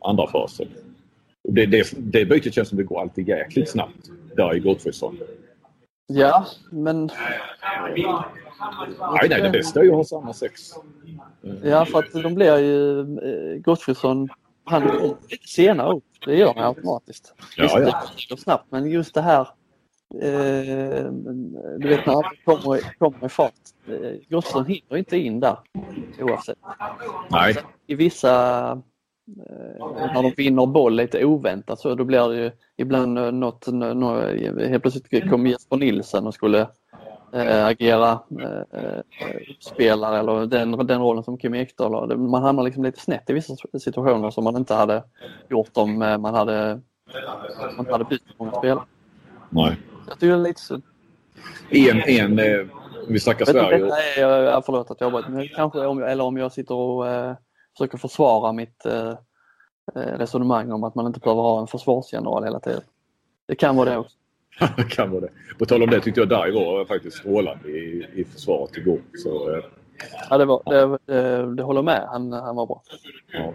andra 0.00 0.26
fasen. 0.26 0.66
Det, 1.42 1.66
det, 1.66 1.92
det 1.96 2.24
bytet 2.24 2.54
känns 2.54 2.68
som 2.68 2.78
det 2.78 2.84
går 2.84 3.00
alltid 3.00 3.28
jäkligt 3.28 3.68
snabbt. 3.68 4.10
Darj 4.36 4.60
Gottfridsson. 4.60 5.18
Ja, 6.12 6.46
men... 6.70 7.10
Nej, 9.12 9.28
nej, 9.28 9.42
det 9.42 9.50
bästa 9.50 9.80
är 9.80 9.84
ju 9.84 9.90
att 9.90 9.96
ha 9.96 10.04
samma 10.04 10.32
sex. 10.32 10.70
Ja, 11.62 11.84
för 11.84 11.98
att 11.98 12.22
de 12.22 12.34
blir 12.34 12.58
ju... 12.58 13.00
Eh, 13.00 13.60
Gottfridsson, 13.60 14.28
han 14.64 14.82
är 14.82 14.92
lite 15.02 15.48
senare 15.48 15.92
upp. 15.92 16.04
Det 16.24 16.36
gör 16.36 16.54
han 16.56 16.64
automatiskt. 16.64 17.34
Ja, 17.56 17.64
ja. 17.72 17.78
Det 17.78 18.28
går 18.28 18.36
snabbt, 18.36 18.66
men 18.70 18.90
just 18.90 19.14
det 19.14 19.22
här 19.22 19.48
Eh, 20.14 21.04
du 21.78 21.88
vet 21.88 22.06
när 22.06 22.12
han 22.12 22.22
kommer, 22.44 22.98
kommer 22.98 23.26
i 23.26 23.28
fart. 23.28 23.52
Eh, 23.88 24.12
Gossen 24.28 24.66
hinner 24.66 24.96
inte 24.96 25.16
in 25.16 25.40
där 25.40 25.58
oavsett. 26.20 26.58
Nej. 27.30 27.56
I 27.86 27.94
vissa, 27.94 28.82
eh, 29.38 30.14
när 30.14 30.22
de 30.22 30.32
vinner 30.36 30.66
boll 30.66 30.96
lite 30.96 31.24
oväntat 31.24 31.80
så 31.80 31.94
då 31.94 32.04
blir 32.04 32.28
det 32.28 32.36
ju 32.36 32.50
ibland 32.76 33.14
något, 33.14 33.66
något 33.66 34.24
helt 34.58 34.82
plötsligt 34.82 35.30
kom 35.30 35.46
Jesper 35.46 35.76
Nilsen 35.76 36.26
och 36.26 36.34
skulle 36.34 36.60
äh, 37.32 37.66
agera 37.66 38.20
äh, 38.40 39.00
spelare 39.60 40.18
eller 40.18 40.46
den, 40.46 40.86
den 40.86 41.00
rollen 41.00 41.24
som 41.24 41.38
Kim 41.38 41.54
Ekdahl 41.54 41.94
har. 41.94 42.16
Man 42.16 42.42
hamnar 42.42 42.62
liksom 42.62 42.84
lite 42.84 43.00
snett 43.00 43.30
i 43.30 43.32
vissa 43.32 43.54
situationer 43.80 44.30
som 44.30 44.44
man 44.44 44.56
inte 44.56 44.74
hade 44.74 45.02
gjort 45.50 45.70
om 45.72 45.98
man 45.98 46.34
hade, 46.34 46.80
man 47.76 47.86
hade 47.86 48.04
bytt 48.04 48.22
många 48.38 48.52
spelare. 48.52 48.84
Nej. 49.50 49.76
Jag 50.08 50.14
tycker 50.14 50.26
det 50.26 50.40
är 50.40 50.48
lite 50.48 50.60
så. 50.60 50.80
En, 51.70 52.00
en, 52.00 52.38
eh, 52.38 52.66
vi 53.08 53.20
snackar 53.20 53.44
Sverige. 53.44 53.78
Detta 53.78 53.96
är, 53.96 54.60
förlåt 54.60 54.90
att 54.90 55.00
jag 55.00 55.30
men 55.30 55.48
kanske 55.48 55.86
om 55.86 55.98
jag, 55.98 56.12
eller 56.12 56.24
om 56.24 56.36
jag 56.36 56.52
sitter 56.52 56.74
och 56.74 57.08
eh, 57.08 57.34
försöker 57.78 57.98
försvara 57.98 58.52
mitt 58.52 58.86
eh, 58.86 59.14
eh, 59.94 60.18
resonemang 60.18 60.72
om 60.72 60.84
att 60.84 60.94
man 60.94 61.06
inte 61.06 61.20
behöver 61.20 61.42
ha 61.42 61.60
en 61.60 61.66
försvarsgeneral 61.66 62.44
hela 62.44 62.60
tiden. 62.60 62.82
Det 63.46 63.54
kan 63.54 63.76
vara 63.76 63.90
det 63.90 63.96
också. 63.96 64.16
det 64.76 64.90
kan 64.90 65.10
vara 65.10 65.20
det. 65.20 65.30
På 65.58 65.66
tal 65.66 65.82
om 65.82 65.90
det 65.90 66.00
tyckte 66.00 66.20
jag 66.20 66.28
Dai 66.28 66.50
var 66.50 66.84
faktiskt 66.84 67.16
strålande 67.16 67.68
i, 67.68 68.06
i 68.14 68.24
försvaret 68.24 68.76
igår. 68.76 68.98
Så, 69.14 69.54
eh, 69.54 69.64
Ja, 70.30 70.38
det, 70.38 70.44
var, 70.44 70.62
det, 70.66 70.98
det, 71.12 71.54
det 71.54 71.62
håller 71.62 71.82
med. 71.82 72.06
Han, 72.08 72.32
han 72.32 72.56
var 72.56 72.66
bra. 72.66 72.82
Ja. 73.32 73.54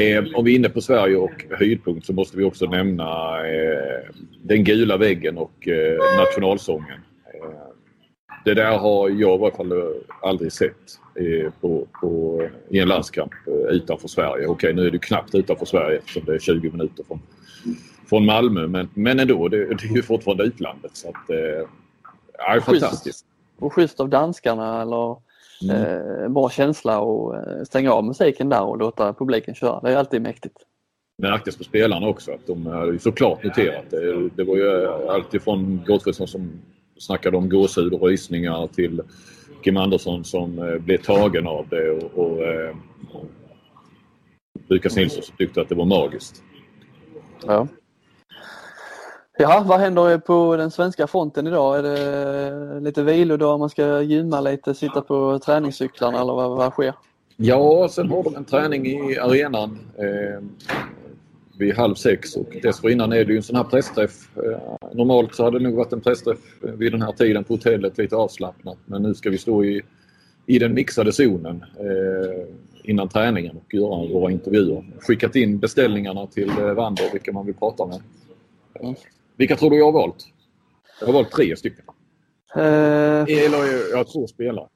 Eh, 0.00 0.24
om 0.34 0.44
vi 0.44 0.52
är 0.52 0.56
inne 0.56 0.68
på 0.68 0.80
Sverige 0.80 1.16
och 1.16 1.46
höjdpunkt 1.50 2.06
så 2.06 2.12
måste 2.12 2.36
vi 2.36 2.44
också 2.44 2.66
nämna 2.66 3.38
eh, 3.46 4.00
den 4.42 4.64
gula 4.64 4.96
väggen 4.96 5.38
och 5.38 5.68
eh, 5.68 6.18
nationalsången. 6.18 7.00
Eh, 8.44 8.54
det 8.54 8.54
där 8.54 8.78
har 8.78 9.08
jag 9.08 9.34
i 9.34 9.38
varje 9.38 9.56
fall 9.56 9.72
aldrig 10.22 10.52
sett 10.52 10.98
eh, 11.14 11.52
på, 11.60 11.86
på, 12.00 12.42
i 12.70 12.78
en 12.78 12.88
landskamp 12.88 13.32
eh, 13.46 13.74
utanför 13.76 14.08
Sverige. 14.08 14.46
Okej, 14.46 14.74
nu 14.74 14.86
är 14.86 14.90
det 14.90 14.98
knappt 14.98 15.34
utanför 15.34 15.66
Sverige 15.66 15.98
eftersom 15.98 16.24
det 16.24 16.34
är 16.34 16.38
20 16.38 16.70
minuter 16.70 17.04
från, 17.04 17.20
från 18.08 18.26
Malmö. 18.26 18.66
Men, 18.66 18.88
men 18.94 19.20
ändå, 19.20 19.48
det, 19.48 19.56
det 19.56 19.84
är 19.84 19.96
ju 19.96 20.02
fortfarande 20.02 20.44
utlandet. 20.44 20.96
Så 20.96 21.08
att, 21.08 21.30
Ja, 22.38 22.60
fantastiskt. 22.60 23.26
Och 23.58 23.72
schysst 23.72 24.00
av 24.00 24.08
danskarna 24.08 24.82
eller 24.82 25.16
mm. 25.62 26.22
eh, 26.22 26.28
bra 26.28 26.50
känsla 26.50 27.00
och 27.00 27.36
eh, 27.36 27.62
stänga 27.64 27.92
av 27.92 28.04
musiken 28.04 28.48
där 28.48 28.62
och 28.62 28.78
låta 28.78 29.12
publiken 29.12 29.54
köra. 29.54 29.80
Det 29.80 29.92
är 29.92 29.96
alltid 29.96 30.22
mäktigt. 30.22 30.56
Det 31.18 31.30
märktes 31.30 31.56
på 31.56 31.64
spelarna 31.64 32.06
också 32.06 32.32
att 32.32 32.46
de 32.46 32.66
hade 32.66 32.98
såklart 32.98 33.44
noterat 33.44 33.90
det. 33.90 34.28
Det 34.28 34.44
var 34.44 34.56
ju 34.56 34.86
alltid 34.88 35.42
från 35.42 35.84
Gottfridsson 35.86 36.28
som 36.28 36.50
snackade 36.98 37.36
om 37.36 37.48
gåshud 37.48 37.94
och 37.94 38.02
rysningar 38.02 38.66
till 38.66 39.02
Kim 39.64 39.76
Andersson 39.76 40.24
som 40.24 40.58
eh, 40.58 40.78
blev 40.78 41.02
tagen 41.02 41.46
av 41.46 41.68
det 41.68 41.90
och, 41.90 42.18
och, 42.18 42.44
eh, 42.44 42.76
Lukas 44.68 44.96
Nilsson 44.96 45.22
som 45.22 45.36
tyckte 45.36 45.60
att 45.60 45.68
det 45.68 45.74
var 45.74 45.84
magiskt. 45.84 46.42
Ja. 47.46 47.68
Ja, 49.38 49.64
vad 49.66 49.80
händer 49.80 50.18
på 50.18 50.56
den 50.56 50.70
svenska 50.70 51.06
fronten 51.06 51.46
idag? 51.46 51.78
Är 51.78 51.82
det 51.82 52.80
lite 52.80 53.02
vilodag, 53.02 53.58
man 53.58 53.70
ska 53.70 54.00
gymma 54.00 54.40
lite, 54.40 54.74
sitta 54.74 55.00
på 55.00 55.38
träningscyklarna 55.38 56.20
eller 56.20 56.32
vad, 56.32 56.56
vad 56.56 56.72
sker? 56.72 56.94
Ja, 57.36 57.88
sen 57.90 58.10
har 58.10 58.22
de 58.22 58.36
en 58.36 58.44
träning 58.44 58.86
i 58.86 59.18
arenan 59.18 59.78
eh, 59.98 60.44
vid 61.58 61.74
halv 61.74 61.94
sex 61.94 62.36
och 62.36 62.56
dessförinnan 62.62 63.12
är 63.12 63.24
det 63.24 63.32
ju 63.32 63.36
en 63.36 63.42
sån 63.42 63.56
här 63.56 63.64
pressträff. 63.64 64.36
Eh, 64.36 64.76
normalt 64.92 65.34
så 65.34 65.44
hade 65.44 65.58
det 65.58 65.64
nog 65.64 65.74
varit 65.74 65.92
en 65.92 66.00
pressträff 66.00 66.38
vid 66.60 66.92
den 66.92 67.02
här 67.02 67.12
tiden 67.12 67.44
på 67.44 67.54
hotellet, 67.54 67.98
lite 67.98 68.16
avslappnat. 68.16 68.78
Men 68.84 69.02
nu 69.02 69.14
ska 69.14 69.30
vi 69.30 69.38
stå 69.38 69.64
i, 69.64 69.82
i 70.46 70.58
den 70.58 70.74
mixade 70.74 71.12
zonen 71.12 71.64
eh, 71.78 72.46
innan 72.82 73.08
träningen 73.08 73.56
och 73.56 73.74
göra 73.74 74.12
våra 74.12 74.32
intervjuer. 74.32 74.84
Skickat 75.00 75.36
in 75.36 75.58
beställningarna 75.58 76.26
till 76.26 76.48
eh, 76.48 76.72
Wander, 76.72 77.12
vilka 77.12 77.32
man 77.32 77.46
vill 77.46 77.54
prata 77.54 77.86
med. 77.86 78.00
Vilka 79.36 79.56
tror 79.56 79.70
du 79.70 79.76
jag 79.76 79.84
har 79.84 79.92
valt? 79.92 80.26
Jag 81.00 81.06
har 81.06 81.12
valt 81.12 81.30
tre 81.30 81.56
stycken. 81.56 81.84
Uh... 82.56 82.62
Eller 82.62 83.90
jag 83.90 84.12
två 84.12 84.26
spelare. 84.26 84.68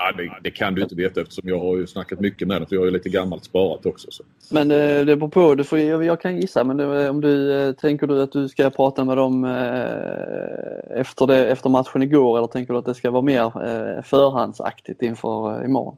Ja, 0.00 0.12
det, 0.12 0.32
det, 0.42 0.50
kan 0.50 0.74
du 0.74 0.82
inte 0.82 0.94
veta 0.94 1.20
eftersom 1.20 1.48
jag 1.48 1.58
har 1.58 1.76
ju 1.76 1.86
snackat 1.86 2.20
mycket 2.20 2.48
med 2.48 2.60
dem. 2.60 2.66
För 2.68 2.76
jag 2.76 2.86
är 2.86 2.90
lite 2.90 3.08
gammalt 3.08 3.44
sparat 3.44 3.86
också. 3.86 4.10
Så. 4.10 4.24
Men 4.50 4.68
det, 4.68 5.04
det 5.04 5.16
beror 5.16 5.28
på. 5.28 5.54
Du 5.54 5.64
får, 5.64 5.78
jag, 5.78 6.20
kan 6.20 6.36
gissa. 6.36 6.64
Men 6.64 6.76
det, 6.76 7.10
om 7.10 7.20
du 7.20 7.52
eh, 7.52 7.72
tänker 7.72 8.06
du 8.06 8.22
att 8.22 8.32
du 8.32 8.48
ska 8.48 8.70
prata 8.70 9.04
med 9.04 9.16
dem 9.16 9.44
eh, 9.44 11.00
efter, 11.00 11.26
det, 11.26 11.48
efter 11.50 11.70
matchen 11.70 12.02
igår 12.02 12.38
eller 12.38 12.46
tänker 12.46 12.72
du 12.72 12.78
att 12.78 12.86
det 12.86 12.94
ska 12.94 13.10
vara 13.10 13.22
mer 13.22 13.44
eh, 13.44 14.02
förhandsaktigt 14.02 15.02
inför 15.02 15.60
eh, 15.60 15.64
imorgon? 15.64 15.96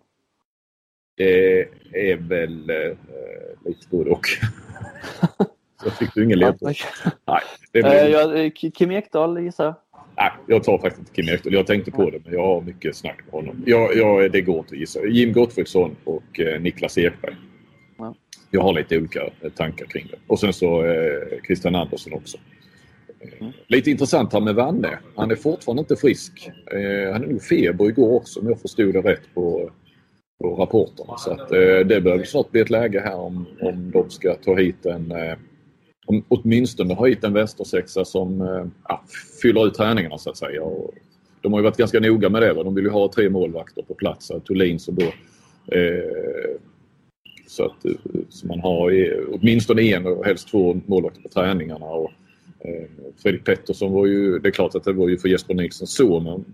Det 1.16 1.60
är 1.92 2.16
väl 2.16 2.70
eh, 2.70 2.96
lite 3.64 3.88
både 3.90 4.10
och. 4.10 4.26
jag 5.84 5.92
fick 5.92 6.14
du 6.14 6.24
ingen 6.24 6.38
ledtråd. 6.38 6.74
Nej, 7.26 7.40
det 7.72 7.82
blir... 7.82 8.36
eh, 8.36 8.70
Kim 8.74 8.90
Ekdahl 8.90 9.40
gissar 9.40 9.64
jag. 9.64 9.74
Nej, 10.20 10.30
jag 10.46 10.64
tar 10.64 10.78
faktiskt 10.78 10.98
inte 10.98 11.12
Kim 11.12 11.34
Ekdahl. 11.34 11.52
Jag 11.52 11.66
tänkte 11.66 11.90
på 11.90 12.10
det, 12.10 12.20
men 12.24 12.34
jag 12.34 12.46
har 12.46 12.60
mycket 12.60 12.96
snack 12.96 13.18
med 13.24 13.32
honom. 13.32 13.62
Jag, 13.66 13.96
jag, 13.96 14.32
det 14.32 14.40
går 14.40 14.58
inte 14.58 14.74
att 14.74 14.80
gissa. 14.80 15.06
Jim 15.06 15.32
Gottfridsson 15.32 15.96
och 16.04 16.40
eh, 16.40 16.60
Niklas 16.60 16.98
Ekberg. 16.98 17.36
Ja. 17.98 18.14
Jag 18.50 18.60
har 18.60 18.72
lite 18.72 18.98
olika 18.98 19.22
eh, 19.40 19.50
tankar 19.56 19.86
kring 19.86 20.06
det. 20.10 20.16
Och 20.26 20.40
sen 20.40 20.52
så 20.52 20.84
eh, 20.84 21.42
Christian 21.46 21.74
Andersson 21.74 22.12
också. 22.12 22.38
Eh, 23.20 23.40
mm. 23.40 23.52
Lite 23.66 23.90
intressant 23.90 24.32
här 24.32 24.40
med 24.40 24.54
Vanne. 24.54 24.98
Han 25.16 25.30
är 25.30 25.36
fortfarande 25.36 25.80
inte 25.80 25.96
frisk. 25.96 26.50
Eh, 26.72 27.12
han 27.12 27.24
är 27.24 27.26
nog 27.26 27.42
feber 27.42 27.88
igår 27.88 28.16
också 28.16 28.40
om 28.40 28.48
jag 28.48 28.60
förstod 28.60 28.94
det 28.94 29.00
rätt 29.00 29.34
på, 29.34 29.70
på 30.42 30.54
rapporterna. 30.54 31.16
Så 31.16 31.32
att, 31.32 31.52
eh, 31.52 31.78
det 31.86 32.00
bör 32.00 32.24
snart 32.24 32.50
bli 32.50 32.60
ett 32.60 32.70
läge 32.70 33.00
här 33.00 33.16
om, 33.16 33.46
om 33.60 33.90
de 33.90 34.10
ska 34.10 34.34
ta 34.34 34.56
hit 34.56 34.86
en 34.86 35.12
om, 36.10 36.24
åtminstone 36.28 36.94
ha 36.94 37.06
hit 37.06 37.24
en 37.24 37.32
västersexa 37.32 38.04
som 38.04 38.40
eh, 38.40 38.66
ja, 38.88 39.02
fyller 39.42 39.66
ut 39.66 39.74
träningarna 39.74 40.18
så 40.18 40.30
att 40.30 40.36
säga. 40.36 40.62
Och 40.62 40.94
de 41.40 41.52
har 41.52 41.60
ju 41.60 41.64
varit 41.64 41.76
ganska 41.76 42.00
noga 42.00 42.28
med 42.28 42.42
det. 42.42 42.52
Va? 42.52 42.62
De 42.62 42.74
vill 42.74 42.84
ju 42.84 42.90
ha 42.90 43.12
tre 43.12 43.30
målvakter 43.30 43.82
på 43.82 43.94
plats. 43.94 44.32
Thulin 44.48 44.80
som 44.80 44.94
då 44.94 45.04
eh, 45.76 46.60
så 47.46 47.64
att 47.64 47.84
eh, 47.84 47.92
så 48.28 48.46
man 48.46 48.60
har 48.60 48.92
åtminstone 49.28 49.82
en 49.82 50.06
och 50.06 50.24
helst 50.24 50.48
två 50.48 50.80
målvakter 50.86 51.22
på 51.22 51.28
träningarna. 51.28 51.86
Och, 51.86 52.10
eh, 52.58 52.88
Fredrik 53.22 53.44
Pettersson 53.44 53.92
var 53.92 54.06
ju, 54.06 54.38
det 54.38 54.48
är 54.48 54.52
klart 54.52 54.74
att 54.74 54.84
det 54.84 54.92
var 54.92 55.08
ju 55.08 55.18
för 55.18 55.28
Jesper 55.28 55.54
Nilsson 55.54 55.86
så 55.86 56.20
men, 56.20 56.44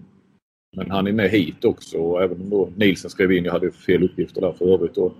men 0.76 0.90
han 0.90 1.06
är 1.06 1.12
med 1.12 1.30
hit 1.30 1.64
också 1.64 1.98
och 1.98 2.22
även 2.22 2.40
om 2.40 2.50
då 2.50 2.68
Nilsson 2.76 3.10
skrev 3.10 3.32
in, 3.32 3.44
jag 3.44 3.52
hade 3.52 3.70
fel 3.70 4.04
uppgifter 4.04 4.40
där 4.40 4.52
för 4.52 4.74
övrigt. 4.74 4.96
Och, 4.96 5.12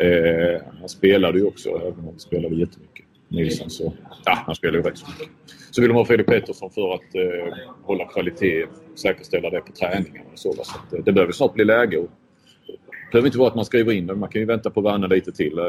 eh, 0.00 0.62
han 0.80 0.88
spelade 0.88 1.38
ju 1.38 1.44
också 1.44 1.68
även 1.68 1.98
om 1.98 2.04
han 2.04 2.18
spelade 2.18 2.54
jättemycket. 2.54 3.04
Nilsson 3.34 3.70
så 3.70 3.92
ja, 4.24 4.42
han 4.46 4.54
spelar 4.54 4.78
ju 4.78 4.82
rätt 4.82 4.98
så 4.98 5.06
mycket. 5.10 5.28
Så 5.70 5.80
vill 5.80 5.90
de 5.90 5.94
ha 5.94 6.04
Fredrik 6.04 6.26
Pettersson 6.26 6.70
för 6.70 6.94
att 6.94 7.14
eh, 7.14 7.58
hålla 7.82 8.04
kvalitet, 8.04 8.66
säkerställa 8.94 9.50
det 9.50 9.60
på 9.60 9.72
träningarna 9.72 10.28
och 10.32 10.38
så. 10.38 10.52
så 10.52 10.60
att, 10.60 10.92
eh, 10.92 11.04
det 11.04 11.12
behöver 11.12 11.32
snart 11.32 11.54
bli 11.54 11.64
läge. 11.64 11.98
Och, 11.98 12.10
det 12.66 13.12
behöver 13.12 13.28
inte 13.28 13.38
vara 13.38 13.48
att 13.48 13.54
man 13.54 13.64
skriver 13.64 13.92
in 13.92 14.06
det. 14.06 14.14
Man 14.14 14.28
kan 14.28 14.40
ju 14.40 14.46
vänta 14.46 14.70
på 14.70 14.80
Vanne 14.80 15.08
lite 15.08 15.32
till. 15.32 15.58
Eh, 15.58 15.64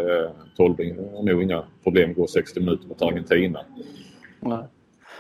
Tolbring 0.57 0.95
har 0.95 1.23
nog 1.23 1.43
inga 1.43 1.63
problem 1.83 2.09
att 2.09 2.15
gå 2.15 2.27
60 2.27 2.59
minuter 2.59 2.87
mot 2.87 3.01
Argentina. 3.01 3.59
Nej. 4.39 4.63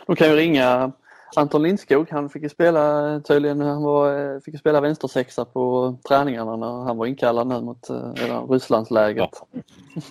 De 0.07 0.15
kan 0.15 0.29
ju 0.29 0.35
ringa 0.35 0.91
Anton 1.35 1.63
Lindskog. 1.63 2.07
Han 2.11 2.29
fick 2.29 2.43
ju 2.43 2.49
spela 2.49 3.19
tydligen, 3.19 3.61
han 3.61 3.83
var, 3.83 4.33
eh, 4.35 4.39
fick 4.39 4.53
ju 4.53 4.57
spela 4.57 4.81
vänstersexa 4.81 5.45
på 5.45 5.95
träningarna 6.07 6.55
när 6.55 6.83
han 6.83 6.97
var 6.97 7.05
inkallad 7.05 7.47
nu 7.47 7.61
mot 7.61 7.89
eh, 7.89 8.49
Rysslandsläget. 8.49 9.29
Ja. 9.53 9.61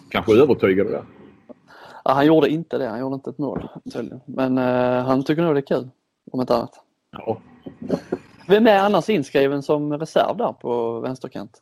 Kanske 0.09 0.33
övertygade 0.33 0.90
det. 0.90 1.03
Ja, 2.05 2.12
han 2.12 2.27
gjorde 2.27 2.49
inte 2.49 2.79
det, 2.79 2.88
han 2.88 3.01
gjorde 3.01 3.14
inte 3.14 3.31
ett 3.31 3.38
mål 3.38 3.69
tydligen. 3.93 4.21
Men 4.27 4.59
uh, 4.59 5.05
han 5.05 5.25
tycker 5.25 5.43
nog 5.43 5.55
det 5.55 5.61
är 5.61 5.77
kul, 5.77 5.88
om 6.33 6.40
inte 6.40 6.55
annat. 6.55 6.81
Ja. 7.11 7.40
Vem 8.49 8.67
är 8.67 8.79
annars 8.79 9.09
inskriven 9.09 9.62
som 9.62 9.99
reserv 9.99 10.37
där 10.37 10.53
på 10.53 11.01
vänsterkant? 11.01 11.61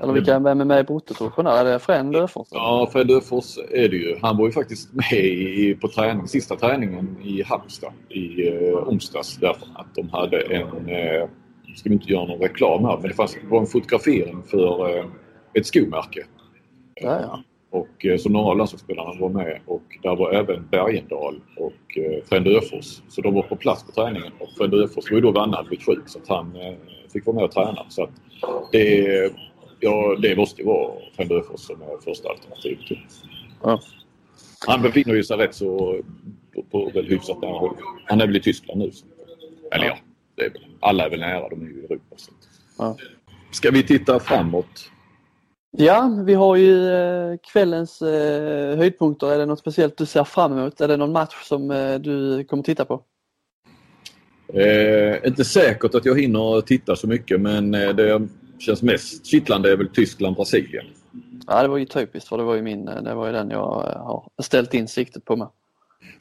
Eller 0.00 0.12
vilka, 0.12 0.38
vem 0.38 0.60
är 0.60 0.64
med 0.64 0.80
i 0.80 0.84
bruttotruppen 0.84 1.46
Är 1.46 1.64
det 1.64 1.78
Fred 1.78 2.06
Döfors? 2.06 2.48
Ja, 2.50 2.88
Fred 2.92 3.06
Döfors 3.06 3.58
är 3.70 3.88
det 3.88 3.96
ju. 3.96 4.18
Han 4.22 4.36
var 4.36 4.46
ju 4.46 4.52
faktiskt 4.52 4.92
med 4.92 5.24
i, 5.24 5.74
på 5.80 5.88
träning, 5.88 6.28
sista 6.28 6.56
träningen 6.56 7.16
i 7.22 7.42
Halmstad 7.42 7.92
i 8.08 8.48
eh, 8.48 8.88
onsdags 8.88 9.36
därför 9.36 9.68
att 9.74 9.94
de 9.94 10.08
hade 10.08 10.40
en, 10.40 10.88
eh, 10.88 11.28
ska 11.76 11.88
vi 11.88 11.94
inte 11.94 12.12
göra 12.12 12.24
någon 12.24 12.40
reklam 12.40 12.84
här, 12.84 12.98
men 12.98 13.08
det, 13.08 13.14
fanns, 13.14 13.34
det 13.34 13.46
var 13.48 13.60
en 13.60 13.66
fotografering 13.66 14.42
för 14.42 14.98
eh, 14.98 15.04
ett 15.54 15.66
skomärke. 15.66 16.26
Ja, 16.94 17.20
ja. 17.20 17.42
Och, 17.76 18.06
eh, 18.06 18.16
så 18.16 18.28
några 18.28 18.50
av 18.50 18.56
landslagsspelarna 18.56 19.20
var 19.20 19.28
med 19.28 19.60
och 19.66 19.82
där 20.02 20.16
var 20.16 20.32
även 20.32 20.68
Bergendal 20.70 21.40
och 21.56 21.98
eh, 21.98 22.24
Frände 22.24 22.50
Öfors. 22.50 23.00
Så 23.08 23.20
de 23.20 23.34
var 23.34 23.42
på 23.42 23.56
plats 23.56 23.84
på 23.84 23.92
träningen. 23.92 24.32
Och 24.38 24.48
Frände 24.58 24.84
Öfors 24.84 25.10
var 25.10 25.16
ju 25.16 25.20
då 25.20 25.32
Vanne 25.32 25.56
hade 25.56 25.68
blivit 25.68 25.86
sjuk 25.86 26.08
så 26.08 26.18
att 26.18 26.28
han 26.28 26.56
eh, 26.56 26.74
fick 27.12 27.26
vara 27.26 27.34
med 27.34 27.44
och 27.44 27.50
träna. 27.50 27.86
Så 27.88 28.02
att 28.02 28.10
det, 28.72 29.32
ja, 29.80 30.16
det 30.22 30.36
måste 30.36 30.62
ju 30.62 30.66
vara 30.66 30.92
Frände 31.16 31.34
Öfors 31.34 31.60
som 31.60 31.82
är 31.82 32.04
första 32.04 32.28
alternativet. 32.28 32.98
Ja. 33.62 33.80
Han 34.66 34.82
befinner 34.82 35.22
sig 35.22 35.36
rätt 35.36 35.54
så 35.54 36.00
på, 36.54 36.62
på 36.62 36.90
väl 36.94 37.06
hyfsat 37.06 37.40
nära 37.40 37.58
håll. 37.58 37.76
Han 38.04 38.20
är 38.20 38.26
väl 38.26 38.36
i 38.36 38.40
Tyskland 38.40 38.80
nu. 38.80 38.90
Så. 38.90 39.06
Eller 39.72 39.86
ja, 39.86 39.96
är 40.44 40.50
väl, 40.50 40.66
alla 40.80 41.04
är 41.04 41.10
väl 41.10 41.20
nära. 41.20 41.48
De 41.48 41.62
är 41.62 41.66
ju 41.66 41.80
i 41.80 41.84
Europa. 41.84 42.16
Så. 42.16 42.32
Ja. 42.78 42.96
Ska 43.50 43.70
vi 43.70 43.82
titta 43.82 44.20
framåt? 44.20 44.90
Ja, 45.78 46.22
vi 46.24 46.34
har 46.34 46.56
ju 46.56 46.88
eh, 46.88 47.36
kvällens 47.52 48.02
eh, 48.02 48.76
höjdpunkter. 48.76 49.32
Är 49.32 49.38
det 49.38 49.46
något 49.46 49.58
speciellt 49.58 49.96
du 49.96 50.06
ser 50.06 50.24
fram 50.24 50.58
emot? 50.58 50.80
Är 50.80 50.88
det 50.88 50.96
någon 50.96 51.12
match 51.12 51.34
som 51.44 51.70
eh, 51.70 51.94
du 51.94 52.44
kommer 52.44 52.62
titta 52.62 52.84
på? 52.84 53.02
Eh, 54.54 55.26
inte 55.26 55.44
säkert 55.44 55.94
att 55.94 56.04
jag 56.04 56.20
hinner 56.20 56.60
titta 56.60 56.96
så 56.96 57.06
mycket 57.06 57.40
men 57.40 57.70
det 57.70 58.28
känns 58.58 58.82
mest 58.82 59.26
kittlande 59.26 59.72
är 59.72 59.76
väl 59.76 59.88
Tyskland-Brasilien. 59.88 60.84
Ja, 61.46 61.62
det 61.62 61.68
var 61.68 61.76
ju 61.76 61.84
typiskt 61.84 62.28
för 62.28 62.38
det 62.38 62.44
var 62.44 62.54
ju 62.54 62.62
min, 62.62 62.84
det 62.84 63.14
var 63.14 63.26
ju 63.26 63.32
den 63.32 63.50
jag 63.50 63.66
har 64.04 64.42
ställt 64.42 64.74
in 64.74 64.88
siktet 64.88 65.24
på 65.24 65.36
med. 65.36 65.48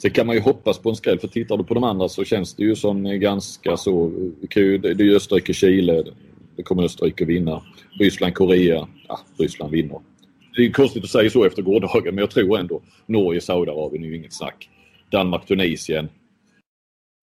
Sen 0.01 0.11
kan 0.11 0.27
man 0.27 0.35
ju 0.35 0.41
hoppas 0.41 0.77
på 0.77 0.89
en 0.89 0.95
skräll 0.95 1.19
för 1.19 1.27
tittar 1.27 1.57
du 1.57 1.63
på 1.63 1.73
de 1.73 1.83
andra 1.83 2.09
så 2.09 2.23
känns 2.23 2.53
det 2.53 2.63
ju 2.63 2.75
som 2.75 3.19
ganska 3.19 3.77
så... 3.77 4.11
Det 4.55 4.89
är 4.89 5.01
ju 5.01 5.15
Österrike-Chile, 5.15 6.03
det 6.55 6.63
kommer 6.63 6.83
Österrike 6.83 7.25
vinna. 7.25 7.61
Ryssland-Korea, 7.99 8.87
ja, 9.07 9.19
Ryssland 9.37 9.71
vinner. 9.71 9.99
Det 10.55 10.65
är 10.65 10.71
konstigt 10.71 11.03
att 11.03 11.09
säga 11.09 11.29
så 11.29 11.45
efter 11.45 11.61
gårdagen 11.61 12.15
men 12.15 12.17
jag 12.17 12.31
tror 12.31 12.59
ändå 12.59 12.81
Norge-Saudiarabien 13.05 14.03
är 14.03 14.07
ju 14.07 14.15
inget 14.15 14.33
snack. 14.33 14.69
Danmark-Tunisien. 15.11 16.09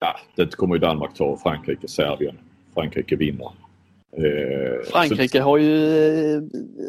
Ja, 0.01 0.16
det 0.37 0.57
kommer 0.57 0.75
ju 0.75 0.81
Danmark 0.81 1.14
ta. 1.14 1.37
Frankrike-Serbien. 1.37 2.38
Frankrike 2.75 3.16
vinner. 3.16 3.51
Eh, 4.16 4.85
Frankrike 4.92 5.38
så... 5.38 5.45
har 5.45 5.59
ju 5.59 5.87
eh, 6.35 6.42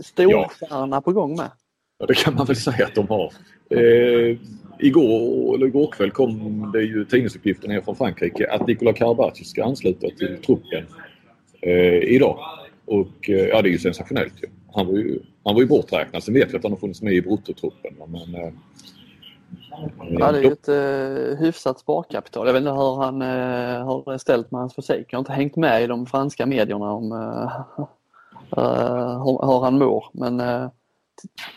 storstjärna 0.04 0.96
ja. 0.96 1.02
på 1.02 1.12
gång 1.12 1.36
med. 1.36 1.52
Ja, 2.00 2.06
det 2.06 2.14
kan 2.14 2.36
man 2.36 2.46
väl 2.46 2.56
säga 2.56 2.86
att 2.86 2.96
de 2.96 3.08
har. 3.08 3.34
Eh, 3.70 4.38
igår, 4.80 5.56
eller 5.56 5.68
igår 5.68 5.92
kväll 5.92 6.12
kom 6.12 6.72
det 6.74 6.82
ju 6.82 7.06
tidningsuppgifter 7.06 7.68
ner 7.68 7.82
från 7.82 7.96
Frankrike 7.96 8.52
att 8.52 8.68
Nikola 8.68 8.94
Karabatic 8.94 9.50
ska 9.50 9.64
ansluta 9.64 10.08
till 10.08 10.38
truppen 10.46 10.86
eh, 11.66 12.14
idag. 12.16 12.40
Och 12.86 13.30
eh, 13.30 13.48
ja, 13.48 13.62
det 13.62 13.70
är 13.70 13.72
ju 13.72 13.78
sensationellt 13.78 14.34
ju. 14.44 14.48
Han 14.74 14.88
var 14.88 14.94
ju, 14.94 15.20
han 15.44 15.54
var 15.54 15.62
ju 15.62 15.68
borträknad. 15.68 16.24
Sen 16.24 16.34
vet 16.34 16.54
vi 16.54 16.58
att 16.58 16.64
han 16.64 16.72
har 16.72 16.80
funnits 16.80 17.02
med 17.02 17.14
i 17.14 17.22
bruttotruppen. 17.22 17.94
Men 18.08 18.36
eh, 18.36 18.54
Ja, 20.10 20.32
det 20.32 20.38
är 20.38 20.42
ju 20.42 20.52
ett 20.52 20.70
uh, 20.70 21.46
hyfsat 21.46 21.80
sparkapital. 21.80 22.48
Jag 22.48 22.54
vet 22.54 22.62
inte 22.62 22.72
hur 22.72 22.96
han 22.96 23.22
uh, 23.22 23.86
har 23.86 24.18
ställt 24.18 24.52
med 24.52 24.62
hans 24.62 24.76
fysik. 24.76 25.06
Jag 25.10 25.18
har 25.18 25.22
inte 25.22 25.32
hängt 25.32 25.56
med 25.56 25.84
i 25.84 25.88
de 25.88 26.06
franska 26.06 26.46
medierna 26.46 26.92
om 26.92 27.12
uh, 27.12 27.80
uh, 28.58 29.24
hur, 29.24 29.46
hur 29.46 29.62
han 29.62 29.78
mår. 29.78 30.06
Men 30.14 30.42
uh, 30.42 30.70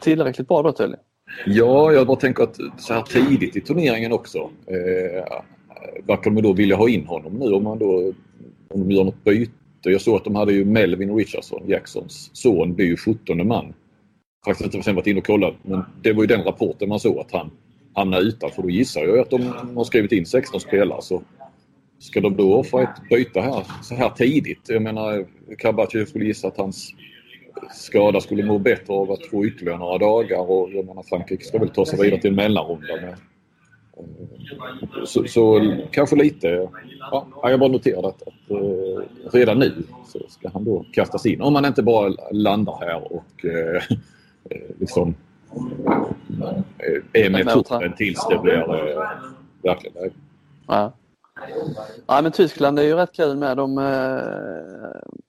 tillräckligt 0.00 0.48
bra 0.48 0.62
då 0.62 0.72
tydligen. 0.72 1.04
Ja, 1.46 1.92
jag 1.92 2.06
bara 2.06 2.16
tänker 2.16 2.42
att 2.42 2.56
så 2.78 2.94
här 2.94 3.02
tidigt 3.02 3.56
i 3.56 3.60
turneringen 3.60 4.12
också 4.12 4.38
eh, 4.66 5.40
verkar 6.06 6.30
de 6.30 6.42
då 6.42 6.52
vilja 6.52 6.76
ha 6.76 6.88
in 6.88 7.06
honom 7.06 7.32
nu 7.32 7.52
om 7.52 7.64
man 7.64 7.78
då 7.78 8.12
om 8.68 8.88
de 8.88 8.90
gör 8.90 9.04
något 9.04 9.24
byte. 9.24 9.52
Jag 9.90 10.00
såg 10.00 10.16
att 10.16 10.24
de 10.24 10.34
hade 10.34 10.52
ju 10.52 10.64
Melvin 10.64 11.16
Richardson, 11.16 11.62
Jacksons 11.66 12.30
son, 12.32 12.74
blir 12.74 12.86
ju 12.86 12.96
17 12.96 13.46
man. 13.48 13.74
Faktiskt 14.44 14.74
inte 14.74 14.84
sen 14.84 14.94
varit 14.94 15.06
inne 15.06 15.18
och 15.18 15.26
kollat 15.26 15.54
men 15.62 15.82
det 16.02 16.12
var 16.12 16.22
ju 16.22 16.26
den 16.26 16.42
rapporten 16.42 16.88
man 16.88 17.00
såg 17.00 17.18
att 17.18 17.32
han 17.32 17.50
hamnade 17.94 18.22
utanför. 18.22 18.62
Då 18.62 18.70
gissar 18.70 19.00
jag 19.00 19.18
att 19.18 19.30
de 19.30 19.42
har 19.76 19.84
skrivit 19.84 20.12
in 20.12 20.26
16 20.26 20.60
spelare 20.60 21.02
så 21.02 21.22
ska 21.98 22.20
de 22.20 22.36
då 22.36 22.54
offra 22.54 22.82
ett 22.82 23.08
byte 23.10 23.40
här 23.40 23.64
så 23.82 23.94
här 23.94 24.10
tidigt? 24.10 24.60
Jag 24.68 24.82
menar 24.82 25.26
Kabachev 25.58 26.06
skulle 26.06 26.24
gissa 26.24 26.48
att 26.48 26.56
hans 26.56 26.94
skada 27.74 28.20
skulle 28.20 28.44
må 28.44 28.58
bättre 28.58 28.92
av 28.94 29.10
att 29.10 29.26
få 29.26 29.46
ytterligare 29.46 29.78
några 29.78 29.98
dagar 29.98 30.50
och 30.50 30.70
jag 30.72 30.86
menar 30.86 31.02
Frankrike 31.02 31.44
ska 31.44 31.58
väl 31.58 31.68
ta 31.68 31.86
sig 31.86 32.02
vidare 32.02 32.20
till 32.20 32.30
en 32.30 32.36
mellanrunda. 32.36 32.96
Med, 33.00 33.16
så, 35.04 35.24
så, 35.24 35.74
kanske 35.90 36.16
lite, 36.16 36.68
ja, 37.10 37.26
jag 37.42 37.60
bara 37.60 37.70
noterade 37.70 38.08
att, 38.08 38.22
att 38.22 38.50
uh, 38.50 39.02
redan 39.32 39.58
nu 39.58 39.72
så 40.06 40.18
ska 40.28 40.48
han 40.48 40.64
då 40.64 40.84
kastas 40.92 41.26
in. 41.26 41.40
Om 41.40 41.54
han 41.54 41.64
inte 41.64 41.82
bara 41.82 42.14
landar 42.30 42.78
här 42.80 43.12
och 43.12 43.44
uh, 43.44 43.98
liksom 44.80 45.14
uh, 46.40 47.02
är 47.12 47.30
med 47.30 47.48
truppen 47.48 47.92
tills 47.96 48.26
det 48.30 48.38
blir 48.38 48.58
uh, 48.58 49.02
verkligen 49.62 50.02
läge. 50.02 50.14
Ja. 50.66 50.92
ja 52.06 52.22
men 52.22 52.32
Tyskland 52.32 52.78
är 52.78 52.82
ju 52.82 52.94
rätt 52.94 53.12
kul 53.12 53.36
med. 53.36 53.56
De, 53.56 53.74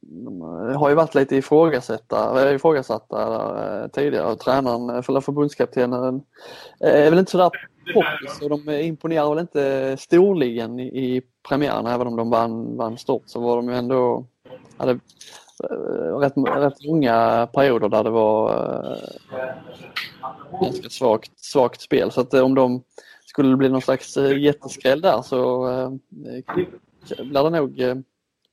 de 0.02 0.42
har 0.78 0.90
ju 0.90 0.96
varit 0.96 1.16
lite 1.16 1.36
eh, 1.36 1.40
ifrågasatta, 1.40 2.54
ifrågasatta 2.54 3.90
tidigare. 3.94 4.36
Tränaren, 4.36 4.90
eller 4.90 5.22
förbundskaptenen, 5.22 6.22
eh, 6.84 7.06
är 7.06 7.10
väl 7.10 7.20
inte 7.20 7.32
sådär 7.32 7.52
poppis 7.94 8.42
och 8.42 8.50
de 8.50 8.72
imponerar 8.82 9.30
väl 9.30 9.40
inte 9.40 9.98
storligen 10.00 10.80
i, 10.80 11.22
premiären. 11.50 11.86
Även 11.86 12.08
om 12.08 12.16
de 12.16 12.30
vann, 12.30 12.78
vann 12.78 12.98
stort 12.98 13.24
så 13.26 13.40
var 13.40 13.56
de 13.56 13.70
ju 13.70 13.76
ändå 13.76 14.26
hade 14.78 15.00
rätt, 16.22 16.34
rätt 16.38 16.86
många 16.88 17.48
perioder 17.54 17.90
där 17.90 18.04
det 18.04 18.10
var 18.10 18.50
äh, 18.92 19.52
ganska 20.62 20.90
svagt, 20.90 21.40
svagt 21.40 21.82
spel. 21.82 22.12
Så 22.12 22.22
att 22.22 22.34
om 22.34 22.56
de 22.56 22.84
skulle 23.26 23.58
bli 23.58 23.70
någon 23.70 23.82
slags 23.82 24.18
jätteskräll 24.18 25.02
där 25.02 25.22
så 25.22 25.70
äh, 25.70 25.92
blir 27.24 27.44
det 27.44 27.50
nog 27.50 27.80
äh, 27.80 27.96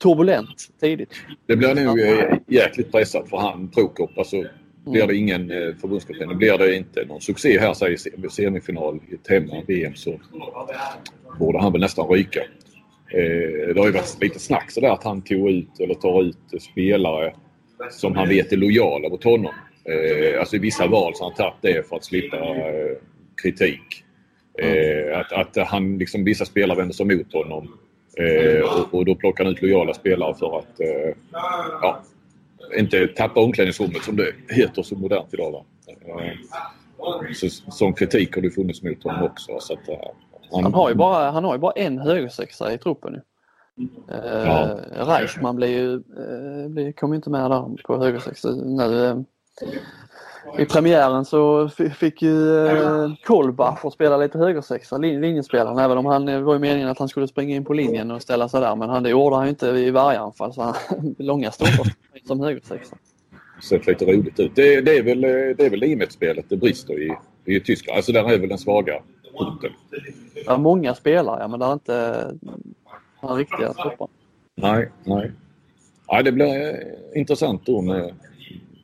turbulent 0.03 0.69
tidigt. 0.81 1.15
Det 1.47 1.57
blir 1.57 1.75
nog 1.75 1.99
jäkligt 2.47 2.93
pressat 2.93 3.31
för 3.31 3.37
han 3.37 3.69
Prokop. 3.69 4.19
Alltså, 4.19 4.45
blir 4.87 5.07
det 5.07 5.17
ingen 5.17 5.51
eh, 5.51 5.75
förbundskapten, 5.81 6.39
blir 6.39 6.59
det 6.59 6.77
inte 6.77 7.05
någon 7.05 7.21
succé 7.21 7.61
här 7.61 7.75
säg 7.75 7.93
i 7.93 8.29
semifinal 8.31 9.01
i 9.11 9.15
ett 9.15 9.29
hemma-VM 9.29 9.95
så 9.95 10.21
borde 11.39 11.59
han 11.59 11.73
väl 11.73 11.81
nästan 11.81 12.09
ryka. 12.09 12.41
Eh, 13.11 13.75
det 13.75 13.79
har 13.79 13.87
ju 13.87 13.93
varit 13.93 14.17
lite 14.21 14.39
snack 14.39 14.71
sådär 14.71 14.89
att 14.89 15.05
han 15.05 15.23
tog 15.23 15.51
ut 15.51 15.81
eller 15.81 15.95
tar 15.95 16.23
ut 16.23 16.63
spelare 16.63 17.35
som 17.91 18.17
han 18.17 18.29
vet 18.29 18.53
är 18.53 18.57
lojala 18.57 19.09
mot 19.09 19.25
honom. 19.25 19.55
Eh, 19.85 20.41
alltså 20.41 20.57
i 20.57 20.59
vissa 20.59 20.87
val 20.87 21.15
så 21.15 21.25
har 21.25 21.31
han 21.31 21.37
tagit 21.37 21.77
det 21.77 21.89
för 21.89 21.97
att 21.97 22.05
slippa 22.05 22.37
eh, 22.37 22.97
kritik. 23.43 24.05
Eh, 24.59 25.19
att, 25.19 25.33
att 25.33 25.69
han 25.69 25.99
liksom, 25.99 26.25
vissa 26.25 26.45
spelare 26.45 26.79
vänder 26.79 26.95
sig 26.95 27.07
mot 27.07 27.33
honom 27.33 27.65
eh, 27.65 27.71
och, 28.65 28.95
och, 28.95 29.05
då 29.05 29.15
plockar 29.15 29.45
han 29.45 29.53
ut 29.53 29.63
lojala 29.63 29.95
spelare 29.95 30.35
för 30.35 30.59
att 30.59 30.81
eh, 30.81 31.17
ja, 31.83 32.03
inte 32.79 33.07
tappa 33.07 33.41
omklädningsrummet 33.41 34.03
som 34.03 34.17
det 34.17 34.33
heter 34.49 34.83
så 34.83 34.95
modernt 34.97 35.35
idag. 35.35 35.53
Va? 35.53 35.65
Eh, 35.87 36.33
så, 37.35 37.49
sån 37.73 37.93
kritik 37.93 38.35
har 38.35 38.43
det 38.43 38.51
funnits 38.51 38.83
mot 38.83 39.05
honom 39.05 39.23
också. 39.23 39.61
Så 39.61 39.73
att, 39.73 39.89
eh, 39.89 39.99
han, 40.53 40.65
han, 40.65 40.75
har 40.75 40.89
ju 40.89 40.95
bara, 40.95 41.31
han 41.31 41.45
har 41.45 41.55
ju 41.55 41.59
bara 41.59 41.73
en 41.73 41.99
högersexa 41.99 42.73
i 42.73 42.79
truppen 42.79 43.13
nu. 43.13 43.23
Uh, 44.11 44.47
ja. 44.47 44.79
Reichman 44.93 45.57
blir 45.57 45.69
ju, 45.69 45.93
uh, 45.93 46.69
blir, 46.69 46.93
kommer 46.93 47.17
inte 47.17 47.31
med 47.31 47.51
där 47.51 47.83
på 47.85 47.99
högersexa 47.99 48.51
nu. 48.51 48.85
Uh, 48.85 49.21
I 50.59 50.65
premiären 50.65 51.25
så 51.25 51.69
fick 51.99 52.23
ju 52.23 52.67
eh, 52.67 53.13
Kolba 53.25 53.77
få 53.77 53.91
spela 53.91 54.17
lite 54.17 54.39
högersexa, 54.39 54.99
lin 54.99 55.21
linjespelaren, 55.21 55.79
även 55.79 55.99
om 55.99 56.07
han 56.07 56.27
det 56.27 56.41
var 56.41 56.55
ju 56.55 56.61
meningen 56.61 56.89
att 56.89 56.99
han 56.99 57.09
skulle 57.09 57.29
springa 57.29 57.57
in 57.57 57.65
på 57.65 57.73
linjen 57.73 58.11
och 58.11 58.23
ställa 58.23 58.49
sig 58.49 58.61
där 58.61 58.77
men 58.77 58.89
han, 58.89 59.03
det 59.03 59.11
gjorde 59.11 59.37
han 59.37 59.45
ju 59.45 59.51
inte 59.51 59.67
i 59.67 59.91
varje 59.91 60.19
anfall 60.19 60.53
så 60.53 60.63
han, 60.63 60.75
långa 61.19 61.51
stunder 61.51 61.95
som 62.27 62.41
högersexa. 62.41 62.97
Sett 63.63 63.87
lite 63.87 64.05
roligt 64.05 64.41
ut. 64.41 64.53
Det, 64.55 64.81
det 64.81 64.99
är 64.99 65.03
väl, 65.03 65.21
det 65.57 65.67
är 65.67 65.71
väl 65.71 65.81
limetspelet 65.81 66.45
det 66.49 66.57
brister 66.57 67.03
i, 67.03 67.17
i 67.45 67.61
Tyskland. 67.61 67.97
Alltså 67.97 68.13
den 68.13 68.27
är 68.27 68.39
väl 68.39 68.49
den 68.49 68.59
svaga 68.59 69.03
punkten. 69.39 69.71
Ja, 70.47 70.57
många 70.57 70.95
spelare 70.95 71.39
ja, 71.41 71.49
men 71.49 71.61
det 71.61 71.67
är 71.67 71.73
inte 71.73 72.33
några 73.23 73.37
riktiga 73.37 73.73
toppar. 73.73 74.09
Nej, 74.55 74.91
nej. 75.05 75.33
Ja, 76.07 76.23
det 76.23 76.33
blir 76.33 76.47
eh, 76.47 77.21
intressant 77.21 77.67
då 77.67 77.81
med 77.81 78.15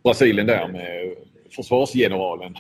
Brasilien 0.02 0.46
där 0.46 0.68
med 0.68 1.14
försvarsgeneralen 1.50 2.54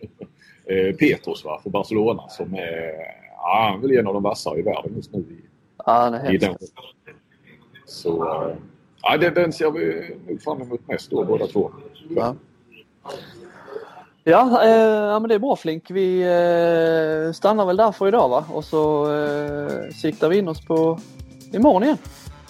eh, 0.66 0.96
Petrus 0.96 1.44
va, 1.44 1.60
för 1.62 1.70
Barcelona 1.70 2.28
som 2.28 2.54
är, 2.54 2.92
ja, 3.36 3.68
han 3.70 3.78
är 3.78 3.88
väl 3.88 3.98
en 3.98 4.06
av 4.06 4.14
de 4.14 4.22
vassare 4.22 4.58
i 4.58 4.62
världen 4.62 4.92
just 4.96 5.12
nu. 5.12 5.18
I, 5.18 5.44
ja, 5.86 5.92
han 5.92 6.14
är 6.14 6.18
helt 6.18 6.40
den. 6.40 6.56
Så 7.86 8.26
ja, 9.02 9.16
den, 9.16 9.34
den 9.34 9.52
ser 9.52 9.70
vi 9.70 10.16
nog 10.26 10.42
fram 10.42 10.62
emot 10.62 10.88
mest 10.88 11.10
då 11.10 11.24
båda 11.24 11.46
två. 11.46 11.70
Ja. 12.16 12.34
Ja, 14.24 14.64
eh, 14.64 14.70
ja 15.10 15.20
men 15.20 15.28
det 15.28 15.34
är 15.34 15.38
bra 15.38 15.56
Flink. 15.56 15.90
Vi 15.90 16.20
eh, 16.22 17.32
stannar 17.32 17.66
väl 17.66 17.76
där 17.76 17.92
för 17.92 18.08
idag 18.08 18.28
va? 18.28 18.44
Och 18.52 18.64
så 18.64 19.12
eh, 19.14 19.90
siktar 19.90 20.28
vi 20.28 20.38
in 20.38 20.48
oss 20.48 20.66
på 20.66 21.00
imorgon 21.52 21.82
igen. 21.82 21.98